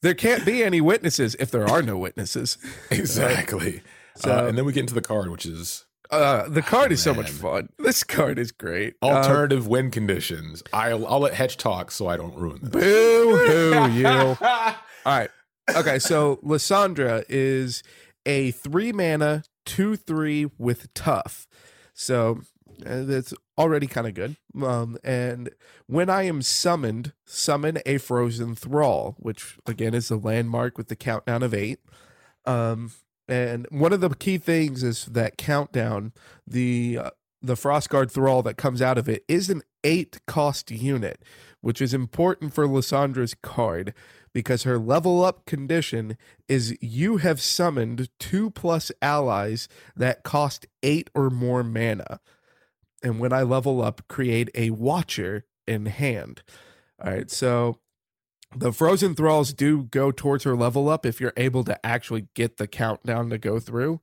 There 0.01 0.13
can't 0.13 0.45
be 0.45 0.61
any 0.63 0.81
witnesses 0.81 1.33
if 1.39 1.49
there 1.49 1.65
are 1.65 1.81
no 1.81 1.97
witnesses. 1.97 2.57
Exactly. 2.91 3.81
So- 4.17 4.31
uh, 4.35 4.47
and 4.47 4.57
then 4.57 4.65
we 4.65 4.73
get 4.73 4.81
into 4.81 4.93
the 4.93 5.01
card, 5.01 5.29
which 5.29 5.45
is 5.45 5.85
Uh, 6.13 6.47
the 6.49 6.61
card 6.61 6.91
is 6.91 7.01
so 7.01 7.13
much 7.13 7.29
fun. 7.29 7.69
This 7.79 8.03
card 8.03 8.37
is 8.39 8.51
great. 8.51 8.95
Uh, 9.01 9.07
Alternative 9.07 9.67
win 9.67 9.91
conditions. 9.91 10.63
I'll 10.71 11.05
I'll 11.07 11.19
let 11.19 11.33
Hedge 11.33 11.57
talk 11.57 11.91
so 11.91 12.07
I 12.07 12.17
don't 12.17 12.35
ruin 12.35 12.59
this. 12.61 12.69
boo 12.69 13.37
hoo, 13.37 13.91
you. 13.91 14.07
All 14.41 14.75
right. 15.05 15.29
Okay, 15.75 15.97
so 15.99 16.37
Lissandra 16.43 17.23
is 17.29 17.83
a 18.25 18.51
three 18.51 18.91
mana, 18.91 19.43
two 19.65 19.95
three 19.95 20.49
with 20.57 20.93
tough. 20.93 21.47
So 21.93 22.41
uh, 22.85 23.03
that's 23.03 23.33
already 23.57 23.87
kind 23.87 24.07
of 24.07 24.13
good. 24.13 24.35
Um, 24.61 24.97
and 25.03 25.49
when 25.87 26.09
I 26.09 26.23
am 26.23 26.41
summoned, 26.41 27.13
summon 27.25 27.79
a 27.85 27.97
frozen 27.97 28.55
thrall, 28.55 29.15
which 29.19 29.57
again 29.65 29.93
is 29.93 30.09
the 30.09 30.17
landmark 30.17 30.77
with 30.77 30.87
the 30.89 30.95
countdown 30.95 31.43
of 31.43 31.53
eight. 31.53 31.79
Um, 32.45 32.91
and 33.27 33.67
one 33.69 33.93
of 33.93 34.01
the 34.01 34.09
key 34.09 34.37
things 34.37 34.83
is 34.83 35.05
that 35.05 35.37
countdown, 35.37 36.13
the 36.45 36.99
uh, 37.01 37.09
the 37.41 37.55
Frostguard 37.55 38.09
thrall 38.09 38.41
that 38.43 38.57
comes 38.57 38.81
out 38.81 38.97
of 38.97 39.09
it 39.09 39.23
is 39.27 39.49
an 39.49 39.61
eight 39.83 40.21
cost 40.25 40.71
unit, 40.71 41.21
which 41.61 41.81
is 41.81 41.93
important 41.93 42.53
for 42.53 42.65
Lissandra's 42.65 43.35
card 43.43 43.93
because 44.33 44.63
her 44.63 44.79
level 44.79 45.23
up 45.23 45.45
condition 45.45 46.17
is 46.47 46.75
you 46.81 47.17
have 47.17 47.41
summoned 47.41 48.09
two 48.19 48.49
plus 48.49 48.91
allies 49.01 49.67
that 49.95 50.23
cost 50.23 50.65
eight 50.81 51.09
or 51.13 51.29
more 51.29 51.63
mana. 51.63 52.19
And 53.03 53.19
when 53.19 53.33
I 53.33 53.43
level 53.43 53.81
up, 53.81 54.07
create 54.07 54.49
a 54.55 54.71
watcher 54.71 55.45
in 55.67 55.85
hand. 55.87 56.41
All 57.03 57.11
right, 57.11 57.29
so 57.29 57.79
the 58.55 58.71
frozen 58.71 59.15
thralls 59.15 59.53
do 59.53 59.83
go 59.83 60.11
towards 60.11 60.43
her 60.43 60.55
level 60.55 60.89
up 60.89 61.05
if 61.05 61.19
you're 61.19 61.33
able 61.37 61.63
to 61.63 61.85
actually 61.85 62.27
get 62.33 62.57
the 62.57 62.67
countdown 62.67 63.29
to 63.29 63.37
go 63.37 63.59
through. 63.59 64.01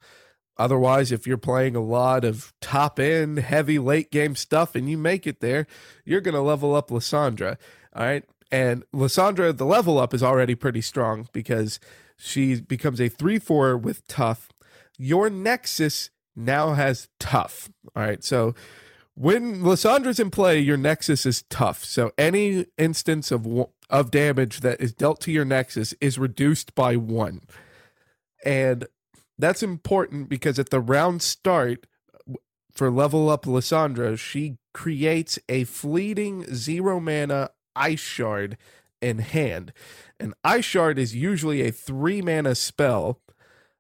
Otherwise, 0.56 1.10
if 1.10 1.26
you're 1.26 1.38
playing 1.38 1.74
a 1.74 1.80
lot 1.80 2.24
of 2.24 2.52
top 2.60 3.00
end, 3.00 3.38
heavy 3.38 3.78
late 3.78 4.10
game 4.10 4.36
stuff 4.36 4.74
and 4.74 4.90
you 4.90 4.98
make 4.98 5.26
it 5.26 5.40
there, 5.40 5.66
you're 6.04 6.20
going 6.20 6.34
to 6.34 6.40
level 6.40 6.74
up 6.74 6.90
Lissandra. 6.90 7.56
All 7.94 8.04
right. 8.04 8.24
And 8.50 8.84
Lissandra, 8.94 9.56
the 9.56 9.64
level 9.64 9.98
up 9.98 10.12
is 10.12 10.22
already 10.22 10.54
pretty 10.54 10.82
strong 10.82 11.28
because 11.32 11.80
she 12.18 12.60
becomes 12.60 13.00
a 13.00 13.08
3 13.08 13.38
4 13.38 13.76
with 13.78 14.06
tough. 14.06 14.50
Your 14.98 15.30
Nexus 15.30 16.10
now 16.36 16.74
has 16.74 17.08
tough. 17.18 17.70
All 17.96 18.02
right. 18.02 18.22
So 18.22 18.54
when 19.14 19.62
Lissandra's 19.62 20.20
in 20.20 20.30
play, 20.30 20.58
your 20.58 20.76
Nexus 20.76 21.26
is 21.26 21.42
tough. 21.44 21.84
So 21.84 22.12
any 22.18 22.66
instance 22.76 23.30
of 23.30 23.46
of 23.90 24.11
damage 24.11 24.61
that 24.61 24.81
is 24.81 24.92
dealt 24.92 25.20
to 25.22 25.33
your 25.33 25.44
Nexus 25.44 25.94
is 26.00 26.18
reduced 26.18 26.74
by 26.74 26.96
one. 26.96 27.42
And 28.44 28.87
that's 29.38 29.62
important 29.62 30.29
because 30.29 30.59
at 30.59 30.70
the 30.70 30.81
round 30.81 31.22
start 31.22 31.87
for 32.72 32.90
level 32.90 33.29
up 33.29 33.44
Lissandra, 33.44 34.18
she 34.18 34.57
creates 34.72 35.38
a 35.48 35.64
fleeting 35.64 36.55
zero 36.55 37.00
mana 37.00 37.50
ice 37.74 38.00
shard 38.00 38.57
in 39.03 39.18
hand. 39.18 39.72
An 40.18 40.35
ice 40.44 40.64
shard 40.64 40.98
is 40.98 41.14
usually 41.16 41.62
a 41.62 41.72
three 41.72 42.22
mana 42.22 42.55
spell 42.55 43.20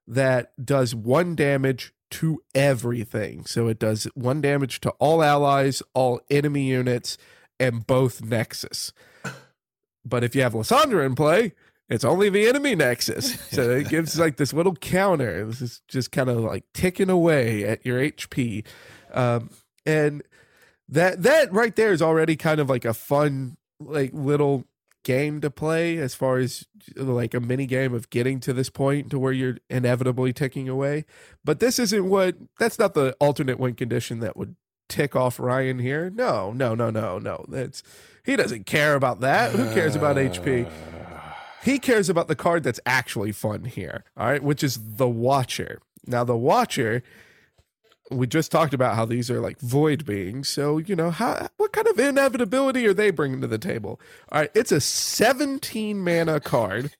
that 0.06 0.52
does 0.62 0.94
one 0.94 1.36
damage 1.36 1.92
to 2.10 2.42
everything. 2.54 3.44
So 3.44 3.68
it 3.68 3.78
does 3.78 4.04
one 4.14 4.40
damage 4.40 4.80
to 4.80 4.90
all 4.92 5.22
allies, 5.22 5.82
all 5.94 6.20
enemy 6.28 6.64
units, 6.64 7.16
and 7.60 7.86
both 7.86 8.22
Nexus. 8.22 8.92
But 10.04 10.24
if 10.24 10.34
you 10.34 10.42
have 10.42 10.54
Lissandra 10.54 11.04
in 11.04 11.14
play, 11.14 11.52
it's 11.88 12.04
only 12.04 12.30
the 12.30 12.48
enemy 12.48 12.74
Nexus. 12.74 13.36
So 13.50 13.70
it 13.70 13.88
gives 13.88 14.18
like 14.18 14.36
this 14.36 14.52
little 14.52 14.74
counter. 14.74 15.44
This 15.44 15.60
is 15.60 15.82
just 15.88 16.12
kind 16.12 16.30
of 16.30 16.38
like 16.38 16.64
ticking 16.72 17.10
away 17.10 17.64
at 17.64 17.84
your 17.84 18.00
HP. 18.00 18.64
Um, 19.12 19.50
and 19.84 20.22
that 20.88 21.22
that 21.24 21.52
right 21.52 21.74
there 21.74 21.92
is 21.92 22.00
already 22.00 22.36
kind 22.36 22.60
of 22.60 22.70
like 22.70 22.84
a 22.84 22.94
fun 22.94 23.56
like 23.80 24.10
little 24.12 24.64
game 25.02 25.40
to 25.40 25.50
play 25.50 25.96
as 25.96 26.14
far 26.14 26.38
as 26.38 26.66
like 26.96 27.32
a 27.34 27.40
mini 27.40 27.66
game 27.66 27.94
of 27.94 28.10
getting 28.10 28.38
to 28.40 28.52
this 28.52 28.70
point 28.70 29.10
to 29.10 29.18
where 29.18 29.32
you're 29.32 29.56
inevitably 29.68 30.32
ticking 30.32 30.68
away. 30.68 31.04
But 31.44 31.60
this 31.60 31.78
isn't 31.78 32.08
what 32.08 32.36
that's 32.58 32.78
not 32.78 32.94
the 32.94 33.16
alternate 33.18 33.58
win 33.58 33.74
condition 33.74 34.20
that 34.20 34.36
would 34.36 34.56
tick 34.90 35.16
off 35.16 35.40
Ryan 35.40 35.78
here. 35.78 36.10
No, 36.10 36.52
no, 36.52 36.74
no, 36.74 36.90
no, 36.90 37.18
no. 37.18 37.44
That's 37.48 37.82
he 38.24 38.36
doesn't 38.36 38.66
care 38.66 38.94
about 38.94 39.20
that. 39.20 39.52
Who 39.52 39.72
cares 39.72 39.96
about 39.96 40.16
HP? 40.16 40.66
Uh. 40.66 40.70
He 41.62 41.78
cares 41.78 42.08
about 42.08 42.28
the 42.28 42.36
card 42.36 42.62
that's 42.62 42.80
actually 42.84 43.32
fun 43.32 43.64
here. 43.64 44.04
All 44.16 44.26
right, 44.26 44.42
which 44.42 44.62
is 44.62 44.78
the 44.96 45.08
Watcher. 45.08 45.80
Now 46.06 46.24
the 46.24 46.36
Watcher 46.36 47.02
we 48.10 48.26
just 48.26 48.50
talked 48.50 48.74
about 48.74 48.96
how 48.96 49.04
these 49.04 49.30
are 49.30 49.40
like 49.40 49.60
void 49.60 50.04
beings. 50.04 50.48
So, 50.48 50.78
you 50.78 50.96
know, 50.96 51.10
how 51.10 51.48
what 51.56 51.72
kind 51.72 51.86
of 51.86 51.98
inevitability 51.98 52.86
are 52.86 52.94
they 52.94 53.10
bringing 53.10 53.40
to 53.40 53.46
the 53.46 53.58
table? 53.58 54.00
All 54.30 54.40
right, 54.40 54.50
it's 54.54 54.72
a 54.72 54.80
17 54.80 55.98
mana 56.02 56.40
card. 56.40 56.96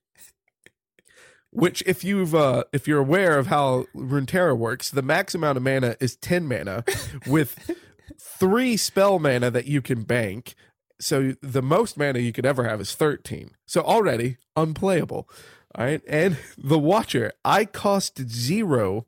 Which, 1.53 1.83
if 1.85 2.05
you've 2.05 2.35
uh, 2.35 2.65
if 2.73 2.87
you're 2.87 3.01
aware 3.01 3.39
of 3.39 3.49
how 3.49 3.87
Runeterra 3.95 4.57
works, 4.57 4.91
the 4.91 5.03
max 5.03 5.35
amount 5.35 5.57
of 5.57 5.65
mana 5.65 5.97
is 5.99 6.17
10 6.17 6.47
mana, 6.47 6.85
with 7.27 7.77
three 8.21 8.77
spell 8.77 9.19
mana 9.19 9.51
that 9.51 9.67
you 9.67 9.83
can 9.83 10.03
bank. 10.03 10.55
So 11.01 11.35
the 11.43 11.63
most 11.63 11.97
mana 11.97 12.21
you 12.21 12.33
could 12.33 12.47
ever 12.47 12.65
have 12.65 12.81
is 12.81 12.95
13. 12.95 13.51
So 13.67 13.81
already 13.81 14.37
unplayable. 14.55 15.29
All 15.75 15.85
right, 15.85 16.03
and 16.09 16.37
the 16.59 16.79
Watcher, 16.79 17.33
I 17.45 17.65
cost 17.65 18.29
zero 18.29 19.07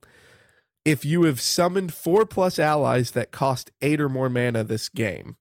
if 0.85 1.05
you 1.05 1.25
have 1.25 1.41
summoned 1.41 1.95
four 1.95 2.27
plus 2.27 2.59
allies 2.59 3.13
that 3.13 3.31
cost 3.31 3.71
eight 3.81 4.01
or 4.01 4.09
more 4.09 4.29
mana 4.29 4.65
this 4.65 4.89
game. 4.89 5.37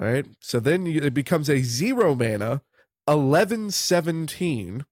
All 0.00 0.06
right. 0.06 0.26
So 0.40 0.60
then 0.60 0.86
you, 0.86 1.00
it 1.02 1.14
becomes 1.14 1.48
a 1.48 1.62
zero 1.62 2.14
mana, 2.14 2.62
11 3.08 3.70
17. 3.70 4.84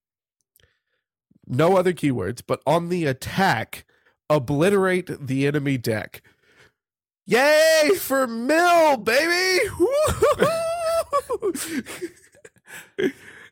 No 1.46 1.76
other 1.76 1.92
keywords, 1.92 2.42
but 2.46 2.62
on 2.66 2.88
the 2.88 3.04
attack, 3.06 3.84
obliterate 4.30 5.26
the 5.26 5.46
enemy 5.46 5.78
deck. 5.78 6.22
Yay 7.26 7.90
for 7.98 8.26
Mill, 8.26 8.96
baby! 8.98 9.68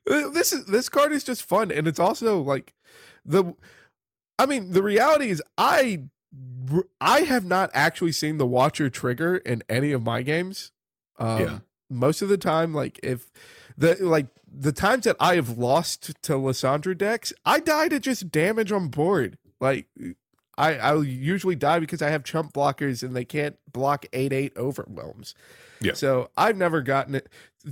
this 0.07 0.53
is 0.53 0.67
this 0.67 0.89
card 0.89 1.13
is 1.13 1.25
just 1.25 1.43
fun, 1.43 1.71
and 1.71 1.87
it's 1.87 2.01
also 2.01 2.41
like 2.41 2.75
the 3.25 3.55
I 4.39 4.47
mean, 4.47 4.73
the 4.73 4.83
reality 4.83 5.31
is, 5.31 5.43
I 5.57 6.05
I 7.01 7.21
have 7.21 7.45
not 7.45 7.71
actually 7.75 8.13
seen 8.13 8.39
the 8.39 8.47
Watcher 8.47 8.91
trigger 8.91 9.37
in 9.37 9.63
any 9.69 9.93
of 9.93 10.03
my 10.03 10.23
games. 10.23 10.73
Um, 11.19 11.41
Yeah. 11.41 11.59
Most 11.91 12.23
of 12.23 12.31
the 12.31 12.39
time, 12.39 12.73
like 12.73 12.99
if 13.03 13.31
the 13.77 13.97
like 14.01 14.27
the 14.47 14.73
times 14.73 15.05
that 15.05 15.17
I 15.19 15.37
have 15.37 15.57
lost 15.57 16.13
to 16.23 16.33
Lissandra 16.33 16.97
decks, 16.97 17.33
I 17.45 17.61
die 17.61 17.89
to 17.89 17.99
just 17.99 18.31
damage 18.31 18.73
on 18.73 18.89
board. 18.89 19.39
Like 19.61 19.87
I 20.59 20.77
I'll 20.77 21.05
usually 21.05 21.57
die 21.57 21.81
because 21.81 22.03
I 22.03 22.11
have 22.11 22.25
chump 22.25 22.53
blockers 22.53 23.03
and 23.03 23.17
they 23.17 23.25
can't 23.25 23.57
block 23.73 24.07
eight 24.13 24.33
eight 24.33 24.57
overwhelms. 24.57 25.35
Yeah. 25.81 25.95
So 25.95 26.31
I've 26.37 26.57
never 26.57 26.83
gotten 26.83 27.15
it 27.15 27.29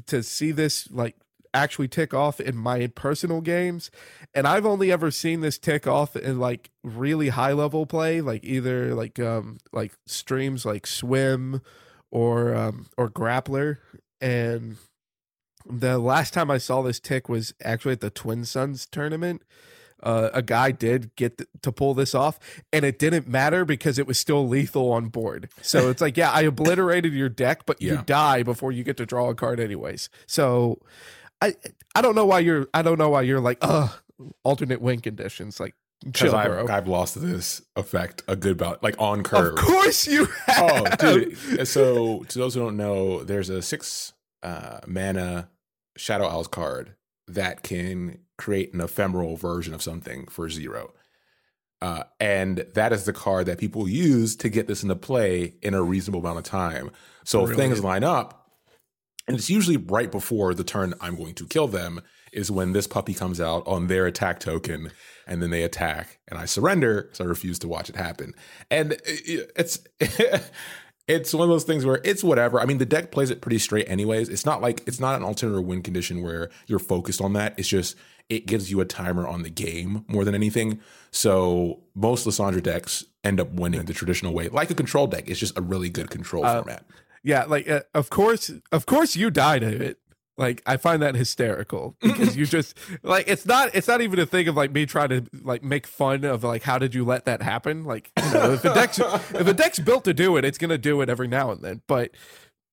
to 0.06 0.22
see 0.22 0.52
this 0.52 0.90
like 0.90 1.16
actually 1.52 1.88
tick 1.88 2.14
off 2.14 2.40
in 2.40 2.56
my 2.56 2.86
personal 2.94 3.40
games 3.40 3.90
and 4.34 4.46
i've 4.46 4.64
only 4.64 4.92
ever 4.92 5.10
seen 5.10 5.40
this 5.40 5.58
tick 5.58 5.84
off 5.84 6.14
in 6.14 6.38
like 6.38 6.70
really 6.84 7.30
high 7.30 7.52
level 7.52 7.86
play 7.86 8.20
like 8.20 8.44
either 8.44 8.94
like 8.94 9.18
um 9.18 9.58
like 9.72 9.92
streams 10.06 10.64
like 10.64 10.86
swim 10.86 11.60
or 12.12 12.54
um 12.54 12.86
or 12.96 13.10
grappler 13.10 13.78
and 14.20 14.76
the 15.66 15.98
last 15.98 16.32
time 16.32 16.50
i 16.50 16.58
saw 16.58 16.82
this 16.82 17.00
tick 17.00 17.28
was 17.28 17.54
actually 17.62 17.92
at 17.92 18.00
the 18.00 18.10
twin 18.10 18.44
suns 18.44 18.86
tournament 18.86 19.42
uh, 20.02 20.30
a 20.32 20.40
guy 20.40 20.70
did 20.70 21.14
get 21.14 21.36
th- 21.36 21.48
to 21.60 21.70
pull 21.70 21.92
this 21.92 22.14
off 22.14 22.38
and 22.72 22.86
it 22.86 22.98
didn't 22.98 23.28
matter 23.28 23.66
because 23.66 23.98
it 23.98 24.06
was 24.06 24.18
still 24.18 24.48
lethal 24.48 24.90
on 24.90 25.08
board 25.08 25.50
so 25.60 25.90
it's 25.90 26.00
like 26.00 26.16
yeah 26.16 26.30
i 26.30 26.40
obliterated 26.40 27.12
your 27.12 27.28
deck 27.28 27.66
but 27.66 27.82
you 27.82 28.00
die 28.06 28.42
before 28.42 28.72
you 28.72 28.82
get 28.82 28.96
to 28.96 29.04
draw 29.04 29.28
a 29.28 29.34
card 29.34 29.60
anyways 29.60 30.08
so 30.26 30.80
I 31.42 31.54
I 31.94 32.02
don't 32.02 32.14
know 32.14 32.26
why 32.26 32.40
you're 32.40 32.68
I 32.74 32.82
don't 32.82 32.98
know 32.98 33.10
why 33.10 33.22
you're 33.22 33.40
like 33.40 33.58
uh 33.62 33.88
alternate 34.42 34.80
win 34.80 35.00
conditions 35.00 35.58
like 35.58 35.74
Because 36.04 36.20
chill, 36.20 36.36
I've, 36.36 36.46
bro. 36.48 36.66
I've 36.68 36.88
lost 36.88 37.20
this 37.20 37.62
effect 37.76 38.22
a 38.28 38.36
good 38.36 38.58
bout, 38.58 38.82
like 38.82 38.94
on 38.98 39.22
curve. 39.22 39.54
Of 39.58 39.64
course 39.64 40.06
you 40.06 40.26
have. 40.46 40.72
Oh, 40.72 40.96
dude. 40.96 41.66
So, 41.66 42.24
to 42.24 42.38
those 42.38 42.54
who 42.54 42.60
don't 42.60 42.76
know, 42.76 43.24
there's 43.24 43.48
a 43.48 43.62
six 43.62 44.12
uh, 44.42 44.80
mana 44.86 45.50
Shadow 45.96 46.26
Isles 46.26 46.48
card 46.48 46.94
that 47.28 47.62
can 47.62 48.18
create 48.38 48.72
an 48.74 48.80
ephemeral 48.80 49.36
version 49.36 49.74
of 49.74 49.82
something 49.82 50.26
for 50.26 50.48
zero. 50.48 50.92
Uh, 51.82 52.04
and 52.18 52.66
that 52.74 52.92
is 52.92 53.04
the 53.04 53.12
card 53.12 53.46
that 53.46 53.58
people 53.58 53.88
use 53.88 54.36
to 54.36 54.48
get 54.48 54.66
this 54.66 54.82
into 54.82 54.96
play 54.96 55.54
in 55.62 55.72
a 55.72 55.82
reasonable 55.82 56.20
amount 56.20 56.38
of 56.38 56.44
time. 56.44 56.90
So 57.24 57.46
if 57.46 57.56
things 57.56 57.82
line 57.82 58.04
up, 58.04 58.50
and 59.26 59.36
it's 59.36 59.48
usually 59.48 59.76
right 59.76 60.10
before 60.10 60.54
the 60.54 60.64
turn 60.64 60.94
I'm 61.00 61.16
going 61.16 61.34
to 61.36 61.46
kill 61.46 61.68
them, 61.68 62.02
is 62.32 62.50
when 62.50 62.72
this 62.72 62.86
puppy 62.86 63.14
comes 63.14 63.40
out 63.40 63.66
on 63.66 63.86
their 63.86 64.06
attack 64.06 64.40
token 64.40 64.90
and 65.26 65.42
then 65.42 65.50
they 65.50 65.62
attack 65.62 66.18
and 66.28 66.38
I 66.38 66.44
surrender, 66.44 67.10
so 67.12 67.24
I 67.24 67.26
refuse 67.26 67.58
to 67.60 67.68
watch 67.68 67.88
it 67.88 67.96
happen. 67.96 68.34
And 68.70 68.96
it's 69.04 69.78
it's 71.10 71.34
one 71.34 71.42
of 71.42 71.50
those 71.50 71.64
things 71.64 71.84
where 71.84 72.00
it's 72.04 72.22
whatever. 72.22 72.60
I 72.60 72.64
mean, 72.64 72.78
the 72.78 72.86
deck 72.86 73.10
plays 73.10 73.30
it 73.30 73.40
pretty 73.40 73.58
straight 73.58 73.88
anyways. 73.88 74.28
It's 74.28 74.46
not 74.46 74.62
like 74.62 74.82
it's 74.86 75.00
not 75.00 75.16
an 75.16 75.24
alternative 75.24 75.64
win 75.64 75.82
condition 75.82 76.22
where 76.22 76.50
you're 76.66 76.78
focused 76.78 77.20
on 77.20 77.32
that. 77.32 77.54
It's 77.58 77.68
just 77.68 77.96
it 78.28 78.46
gives 78.46 78.70
you 78.70 78.80
a 78.80 78.84
timer 78.84 79.26
on 79.26 79.42
the 79.42 79.50
game 79.50 80.04
more 80.06 80.24
than 80.24 80.36
anything. 80.36 80.80
So 81.10 81.80
most 81.94 82.26
Lissandra 82.26 82.62
decks 82.62 83.04
end 83.24 83.40
up 83.40 83.50
winning 83.50 83.84
the 83.84 83.92
traditional 83.92 84.32
way, 84.32 84.48
like 84.48 84.70
a 84.70 84.74
control 84.74 85.08
deck. 85.08 85.28
It's 85.28 85.40
just 85.40 85.58
a 85.58 85.62
really 85.62 85.90
good 85.90 86.10
control 86.10 86.44
uh, 86.44 86.62
format. 86.62 86.84
Yeah, 87.22 87.44
like 87.44 87.68
uh, 87.68 87.82
of 87.92 88.08
course, 88.08 88.50
of 88.70 88.86
course, 88.86 89.16
you 89.16 89.30
died 89.30 89.62
of 89.62 89.80
it. 89.80 89.98
Like 90.40 90.62
I 90.64 90.78
find 90.78 91.02
that 91.02 91.16
hysterical 91.16 91.96
because 92.00 92.34
you 92.34 92.46
just 92.46 92.74
like 93.02 93.26
it's 93.28 93.44
not 93.44 93.74
it's 93.74 93.86
not 93.86 94.00
even 94.00 94.18
a 94.18 94.24
thing 94.24 94.48
of 94.48 94.56
like 94.56 94.72
me 94.72 94.86
trying 94.86 95.10
to 95.10 95.26
like 95.42 95.62
make 95.62 95.86
fun 95.86 96.24
of 96.24 96.42
like 96.42 96.62
how 96.62 96.78
did 96.78 96.94
you 96.94 97.04
let 97.04 97.26
that 97.26 97.42
happen? 97.42 97.84
Like 97.84 98.10
you 98.16 98.32
know, 98.32 98.52
if 98.52 98.64
a 98.64 98.72
deck's 98.72 98.98
if 98.98 99.46
a 99.46 99.52
deck's 99.52 99.78
built 99.78 100.04
to 100.04 100.14
do 100.14 100.38
it, 100.38 100.46
it's 100.46 100.56
gonna 100.56 100.78
do 100.78 101.02
it 101.02 101.10
every 101.10 101.28
now 101.28 101.50
and 101.50 101.60
then. 101.60 101.82
But 101.86 102.12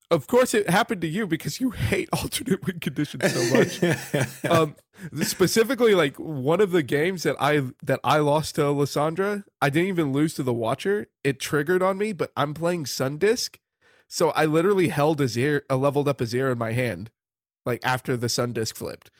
of 0.09 0.27
course 0.27 0.53
it 0.53 0.69
happened 0.69 1.01
to 1.01 1.09
you 1.09 1.27
because 1.27 1.59
you 1.59 1.71
hate 1.71 2.07
alternate 2.13 2.65
win 2.65 2.79
conditions 2.79 3.33
so 3.33 3.57
much. 3.57 4.45
um, 4.49 4.77
specifically, 5.23 5.93
like 5.93 6.15
one 6.17 6.61
of 6.61 6.71
the 6.71 6.83
games 6.83 7.23
that 7.23 7.35
I 7.37 7.63
that 7.83 7.99
I 8.01 8.19
lost 8.19 8.55
to 8.55 8.61
Lissandra, 8.61 9.43
I 9.61 9.69
didn't 9.69 9.89
even 9.89 10.13
lose 10.13 10.33
to 10.35 10.43
the 10.43 10.53
Watcher. 10.53 11.07
It 11.25 11.41
triggered 11.41 11.83
on 11.83 11.97
me, 11.97 12.13
but 12.13 12.31
I'm 12.37 12.53
playing 12.53 12.85
Sun 12.85 13.17
Disc, 13.17 13.59
so 14.07 14.29
I 14.29 14.45
literally 14.45 14.87
held 14.87 15.19
a 15.19 15.27
zero, 15.27 15.59
a 15.69 15.75
leveled 15.75 16.07
up 16.07 16.19
Azir 16.19 16.49
in 16.49 16.57
my 16.57 16.71
hand, 16.71 17.11
like 17.67 17.85
after 17.85 18.17
the 18.17 18.29
Sun 18.29 18.53
Disc 18.53 18.75
flipped, 18.75 19.11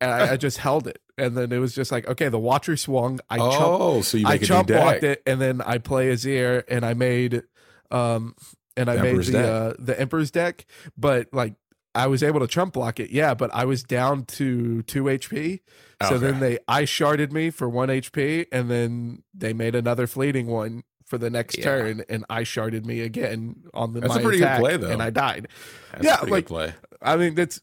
and 0.00 0.10
I, 0.10 0.32
I, 0.32 0.36
just 0.46 0.58
held 0.58 0.86
it, 0.86 1.00
and 1.18 1.36
then 1.36 1.50
it 1.50 1.58
was 1.58 1.74
just 1.74 1.90
like, 1.90 2.06
okay, 2.06 2.28
the 2.28 2.38
Watcher 2.38 2.76
swung. 2.76 3.18
I 3.28 3.38
oh, 3.38 3.50
chump, 3.50 4.04
so 4.04 4.18
you 4.18 4.28
I 4.28 4.38
chump 4.38 4.68
blocked 4.68 5.02
it, 5.02 5.22
and 5.26 5.40
then 5.40 5.60
I 5.60 5.78
play 5.78 6.12
Azir, 6.12 6.62
and 6.68 6.86
I 6.86 6.94
made 6.94 7.42
um 7.90 8.36
and 8.76 8.88
I 8.88 8.96
made 8.96 9.24
the 9.24 9.52
uh, 9.52 9.74
the 9.78 9.98
Emperor's 9.98 10.30
Dais, 10.30 10.54
but 10.96 11.28
like 11.32 11.54
I 11.94 12.06
was 12.06 12.22
able 12.22 12.40
to 12.40 12.46
trump 12.46 12.74
block 12.74 12.98
it, 12.98 13.10
yeah, 13.10 13.34
but 13.34 13.54
I 13.54 13.64
was 13.64 13.82
down 13.82 14.24
to 14.24 14.82
two 14.82 15.04
HP. 15.04 15.60
So 16.08 16.18
then 16.18 16.38
they 16.38 16.58
I 16.68 16.82
sharded 16.82 17.32
me 17.32 17.48
for 17.48 17.66
one 17.66 17.88
HP, 17.88 18.46
and 18.52 18.70
then 18.70 19.22
they 19.32 19.54
made 19.54 19.74
another 19.74 20.06
fleeting 20.06 20.46
one 20.48 20.82
for 21.06 21.16
the 21.16 21.30
next 21.30 21.58
yeah. 21.58 21.64
turn, 21.64 22.04
and 22.08 22.26
I 22.28 22.42
sharded 22.42 22.84
me 22.84 23.00
again 23.00 23.62
on 23.72 23.94
the. 23.94 24.00
That's 24.00 24.16
a 24.16 24.20
pretty 24.20 24.38
good 24.38 24.58
play, 24.58 24.76
though, 24.76 24.90
and 24.90 25.02
I 25.02 25.10
died. 25.10 25.48
That's 25.92 26.04
yeah, 26.04 26.20
like 26.28 26.46
play. 26.46 26.74
I 27.04 27.16
mean, 27.16 27.34
that's 27.34 27.60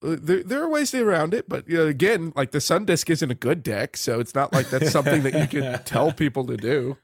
there, 0.00 0.42
there 0.44 0.62
are 0.62 0.68
ways 0.68 0.92
to 0.92 1.02
around 1.02 1.34
it, 1.34 1.48
but 1.48 1.68
you 1.68 1.78
know, 1.78 1.86
again, 1.86 2.32
like 2.36 2.52
the 2.52 2.60
Sun 2.60 2.84
Disc 2.84 3.10
isn't 3.10 3.30
a 3.30 3.34
good 3.34 3.62
deck, 3.62 3.96
so 3.96 4.20
it's 4.20 4.34
not 4.34 4.52
like 4.52 4.70
that's 4.70 4.90
something 4.92 5.22
that 5.22 5.34
you 5.34 5.46
can 5.46 5.82
tell 5.84 6.12
people 6.12 6.46
to 6.46 6.56
do 6.56 6.96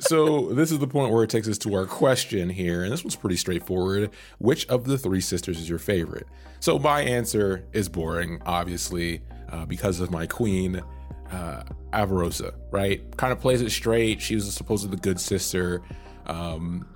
so 0.00 0.52
this 0.52 0.70
is 0.70 0.78
the 0.78 0.86
point 0.86 1.12
where 1.12 1.24
it 1.24 1.30
takes 1.30 1.48
us 1.48 1.58
to 1.58 1.74
our 1.74 1.86
question 1.86 2.48
here, 2.48 2.84
and 2.84 2.92
this 2.92 3.02
one's 3.02 3.16
pretty 3.16 3.36
straightforward. 3.36 4.10
Which 4.38 4.66
of 4.68 4.84
the 4.84 4.98
three 4.98 5.20
sisters 5.20 5.58
is 5.58 5.68
your 5.68 5.78
favorite? 5.78 6.26
So 6.60 6.78
my 6.78 7.00
answer 7.00 7.64
is 7.72 7.88
boring, 7.88 8.40
obviously, 8.46 9.22
uh, 9.50 9.66
because 9.66 10.00
of 10.00 10.10
my 10.10 10.26
queen, 10.26 10.82
uh, 11.30 11.62
Avarosa. 11.92 12.54
Right? 12.70 13.16
Kind 13.16 13.32
of 13.32 13.40
plays 13.40 13.60
it 13.60 13.70
straight. 13.70 14.20
She 14.20 14.34
was 14.34 14.52
supposedly 14.54 14.96
the 14.96 15.02
good 15.02 15.20
sister, 15.20 15.82
um, 16.26 16.86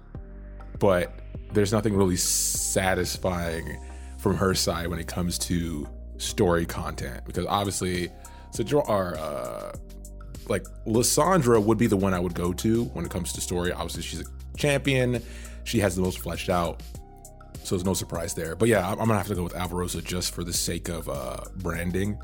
but 0.83 1.13
there's 1.53 1.71
nothing 1.71 1.97
really 1.97 2.17
satisfying 2.17 3.79
from 4.19 4.37
her 4.37 4.53
side 4.53 4.89
when 4.89 4.99
it 4.99 5.07
comes 5.07 5.39
to 5.39 5.89
story 6.17 6.67
content 6.67 7.25
because 7.25 7.47
obviously, 7.47 8.11
so 8.51 8.83
our 8.89 9.17
uh, 9.17 9.73
like 10.49 10.65
Lissandra 10.85 11.63
would 11.63 11.79
be 11.79 11.87
the 11.87 11.97
one 11.97 12.13
I 12.13 12.19
would 12.19 12.35
go 12.35 12.53
to 12.55 12.87
when 12.87 13.05
it 13.05 13.13
comes 13.13 13.33
to 13.35 13.41
story. 13.41 13.71
Obviously, 13.71 14.03
she's 14.03 14.23
a 14.23 14.25
champion. 14.57 15.23
She 15.63 15.79
has 15.79 15.95
the 15.95 16.03
most 16.03 16.19
fleshed 16.19 16.51
out. 16.51 16.83
So 17.63 17.77
there's 17.77 17.85
no 17.85 17.95
surprise 17.95 18.35
there. 18.35 18.57
But 18.57 18.69
yeah, 18.69 18.91
I'm, 18.91 18.99
gonna 18.99 19.15
have 19.15 19.29
to 19.29 19.37
go 19.37 19.45
with 19.45 19.55
Avarosa 19.55 20.03
just 20.03 20.35
for 20.35 20.43
the 20.43 20.53
sake 20.53 20.89
of 20.89 21.09
uh, 21.09 21.45
branding. 21.59 22.19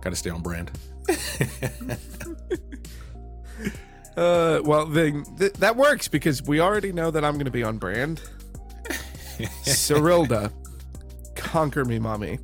Gotta 0.00 0.16
stay 0.16 0.30
on 0.30 0.42
brand. 0.42 0.72
uh, 4.16 4.60
well, 4.64 4.86
then 4.86 5.24
th- 5.38 5.54
that 5.54 5.76
works 5.76 6.08
because 6.08 6.42
we 6.42 6.60
already 6.60 6.92
know 6.92 7.10
that 7.10 7.24
I'm 7.24 7.38
gonna 7.38 7.50
be 7.50 7.62
on 7.62 7.78
brand. 7.78 8.20
Serylda, 9.64 10.52
conquer 11.34 11.84
me, 11.84 11.98
mommy. 11.98 12.38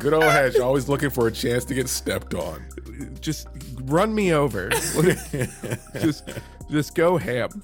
Good 0.00 0.12
old 0.12 0.24
Hedge, 0.24 0.58
always 0.58 0.88
looking 0.88 1.10
for 1.10 1.26
a 1.26 1.32
chance 1.32 1.64
to 1.66 1.74
get 1.74 1.88
stepped 1.88 2.34
on. 2.34 2.64
Just 3.20 3.48
run 3.82 4.14
me 4.14 4.32
over. 4.32 4.68
just, 6.00 6.28
just 6.70 6.94
go 6.94 7.16
ham. 7.16 7.62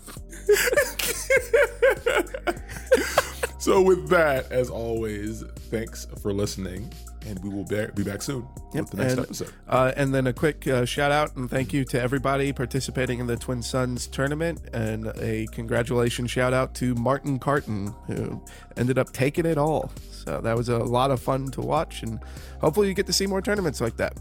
so, 3.58 3.80
with 3.82 4.08
that, 4.08 4.46
as 4.50 4.68
always, 4.68 5.42
thanks 5.70 6.06
for 6.22 6.32
listening, 6.32 6.92
and 7.26 7.38
we 7.40 7.48
will 7.48 7.64
be 7.64 8.02
back 8.02 8.22
soon 8.22 8.46
yep. 8.72 8.84
with 8.84 8.90
the 8.90 8.96
next 8.98 9.12
and, 9.12 9.22
episode. 9.22 9.52
Uh, 9.68 9.92
and 9.96 10.14
then 10.14 10.26
a 10.26 10.32
quick 10.32 10.66
uh, 10.66 10.84
shout 10.84 11.12
out 11.12 11.34
and 11.36 11.48
thank 11.50 11.72
you 11.72 11.84
to 11.84 12.00
everybody 12.00 12.52
participating 12.52 13.18
in 13.18 13.26
the 13.26 13.36
Twin 13.36 13.62
Suns 13.62 14.06
tournament, 14.06 14.60
and 14.72 15.06
a 15.18 15.46
congratulations 15.52 16.30
shout 16.30 16.52
out 16.52 16.74
to 16.76 16.94
Martin 16.94 17.38
Carton, 17.38 17.94
who 18.06 18.42
ended 18.76 18.98
up 18.98 19.12
taking 19.12 19.46
it 19.46 19.58
all. 19.58 19.90
So 20.10 20.40
that 20.40 20.56
was 20.56 20.68
a 20.68 20.78
lot 20.78 21.10
of 21.10 21.20
fun 21.20 21.50
to 21.52 21.60
watch, 21.60 22.02
and 22.02 22.20
hopefully 22.60 22.88
you 22.88 22.94
get 22.94 23.06
to 23.06 23.12
see 23.12 23.26
more 23.26 23.42
tournaments 23.42 23.80
like 23.80 23.96
that. 23.96 24.14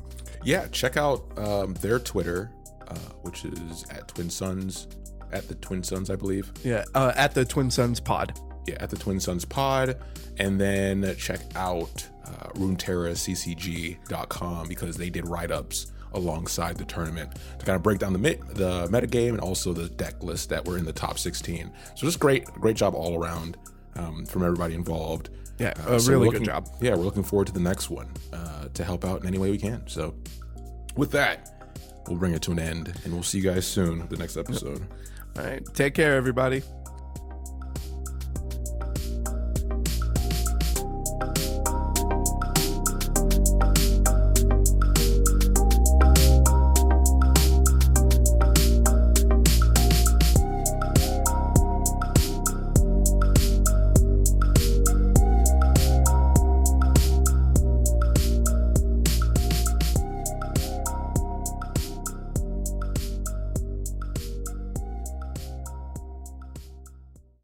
Yeah, 0.43 0.67
check 0.67 0.97
out 0.97 1.25
um, 1.37 1.73
their 1.75 1.99
Twitter, 1.99 2.51
uh, 2.87 2.95
which 3.21 3.45
is 3.45 3.85
at 3.89 4.09
Twin 4.09 4.29
Suns, 4.29 4.87
at 5.31 5.47
the 5.47 5.55
Twin 5.55 5.83
Suns, 5.83 6.09
I 6.09 6.15
believe. 6.15 6.51
Yeah, 6.63 6.83
uh, 6.93 7.13
at 7.15 7.33
the 7.33 7.45
Twin 7.45 7.71
Suns 7.71 7.99
Pod. 7.99 8.37
Yeah, 8.65 8.77
at 8.79 8.89
the 8.89 8.97
Twin 8.97 9.19
Suns 9.19 9.45
Pod, 9.45 9.97
and 10.37 10.59
then 10.59 11.15
check 11.17 11.41
out 11.55 12.07
uh, 12.25 12.47
RuneTerraCCG.com 12.55 14.67
because 14.67 14.97
they 14.97 15.09
did 15.09 15.27
write 15.27 15.51
ups 15.51 15.91
alongside 16.13 16.77
the 16.77 16.85
tournament 16.85 17.31
to 17.59 17.65
kind 17.65 17.75
of 17.75 17.83
break 17.83 17.99
down 17.99 18.13
the 18.13 18.19
mit- 18.19 18.41
the 18.55 18.87
metagame 18.87 19.29
and 19.29 19.39
also 19.39 19.73
the 19.73 19.89
deck 19.89 20.21
list 20.23 20.49
that 20.49 20.65
were 20.65 20.77
in 20.77 20.85
the 20.85 20.93
top 20.93 21.19
16. 21.19 21.71
So 21.95 22.05
just 22.05 22.19
great, 22.19 22.45
great 22.45 22.75
job 22.75 22.93
all 22.93 23.21
around 23.21 23.57
um, 23.95 24.25
from 24.25 24.43
everybody 24.43 24.75
involved. 24.75 25.29
Yeah, 25.59 25.73
uh, 25.87 25.95
a 25.95 25.99
so 25.99 26.11
really 26.11 26.25
looking, 26.25 26.41
good 26.41 26.47
job. 26.47 26.67
Yeah, 26.81 26.95
we're 26.95 27.03
looking 27.03 27.23
forward 27.23 27.47
to 27.47 27.53
the 27.53 27.59
next 27.59 27.89
one 27.89 28.11
uh, 28.31 28.67
to 28.73 28.83
help 28.83 29.05
out 29.05 29.21
in 29.21 29.27
any 29.27 29.37
way 29.37 29.51
we 29.51 29.57
can. 29.57 29.85
So, 29.87 30.15
with 30.95 31.11
that, 31.11 31.65
we'll 32.07 32.17
bring 32.17 32.33
it 32.33 32.41
to 32.43 32.51
an 32.51 32.59
end, 32.59 32.99
and 33.03 33.13
we'll 33.13 33.23
see 33.23 33.39
you 33.39 33.43
guys 33.43 33.65
soon 33.65 34.07
the 34.07 34.17
next 34.17 34.35
episode. 34.35 34.85
All 35.37 35.43
right, 35.43 35.63
take 35.73 35.93
care, 35.93 36.15
everybody. 36.15 36.63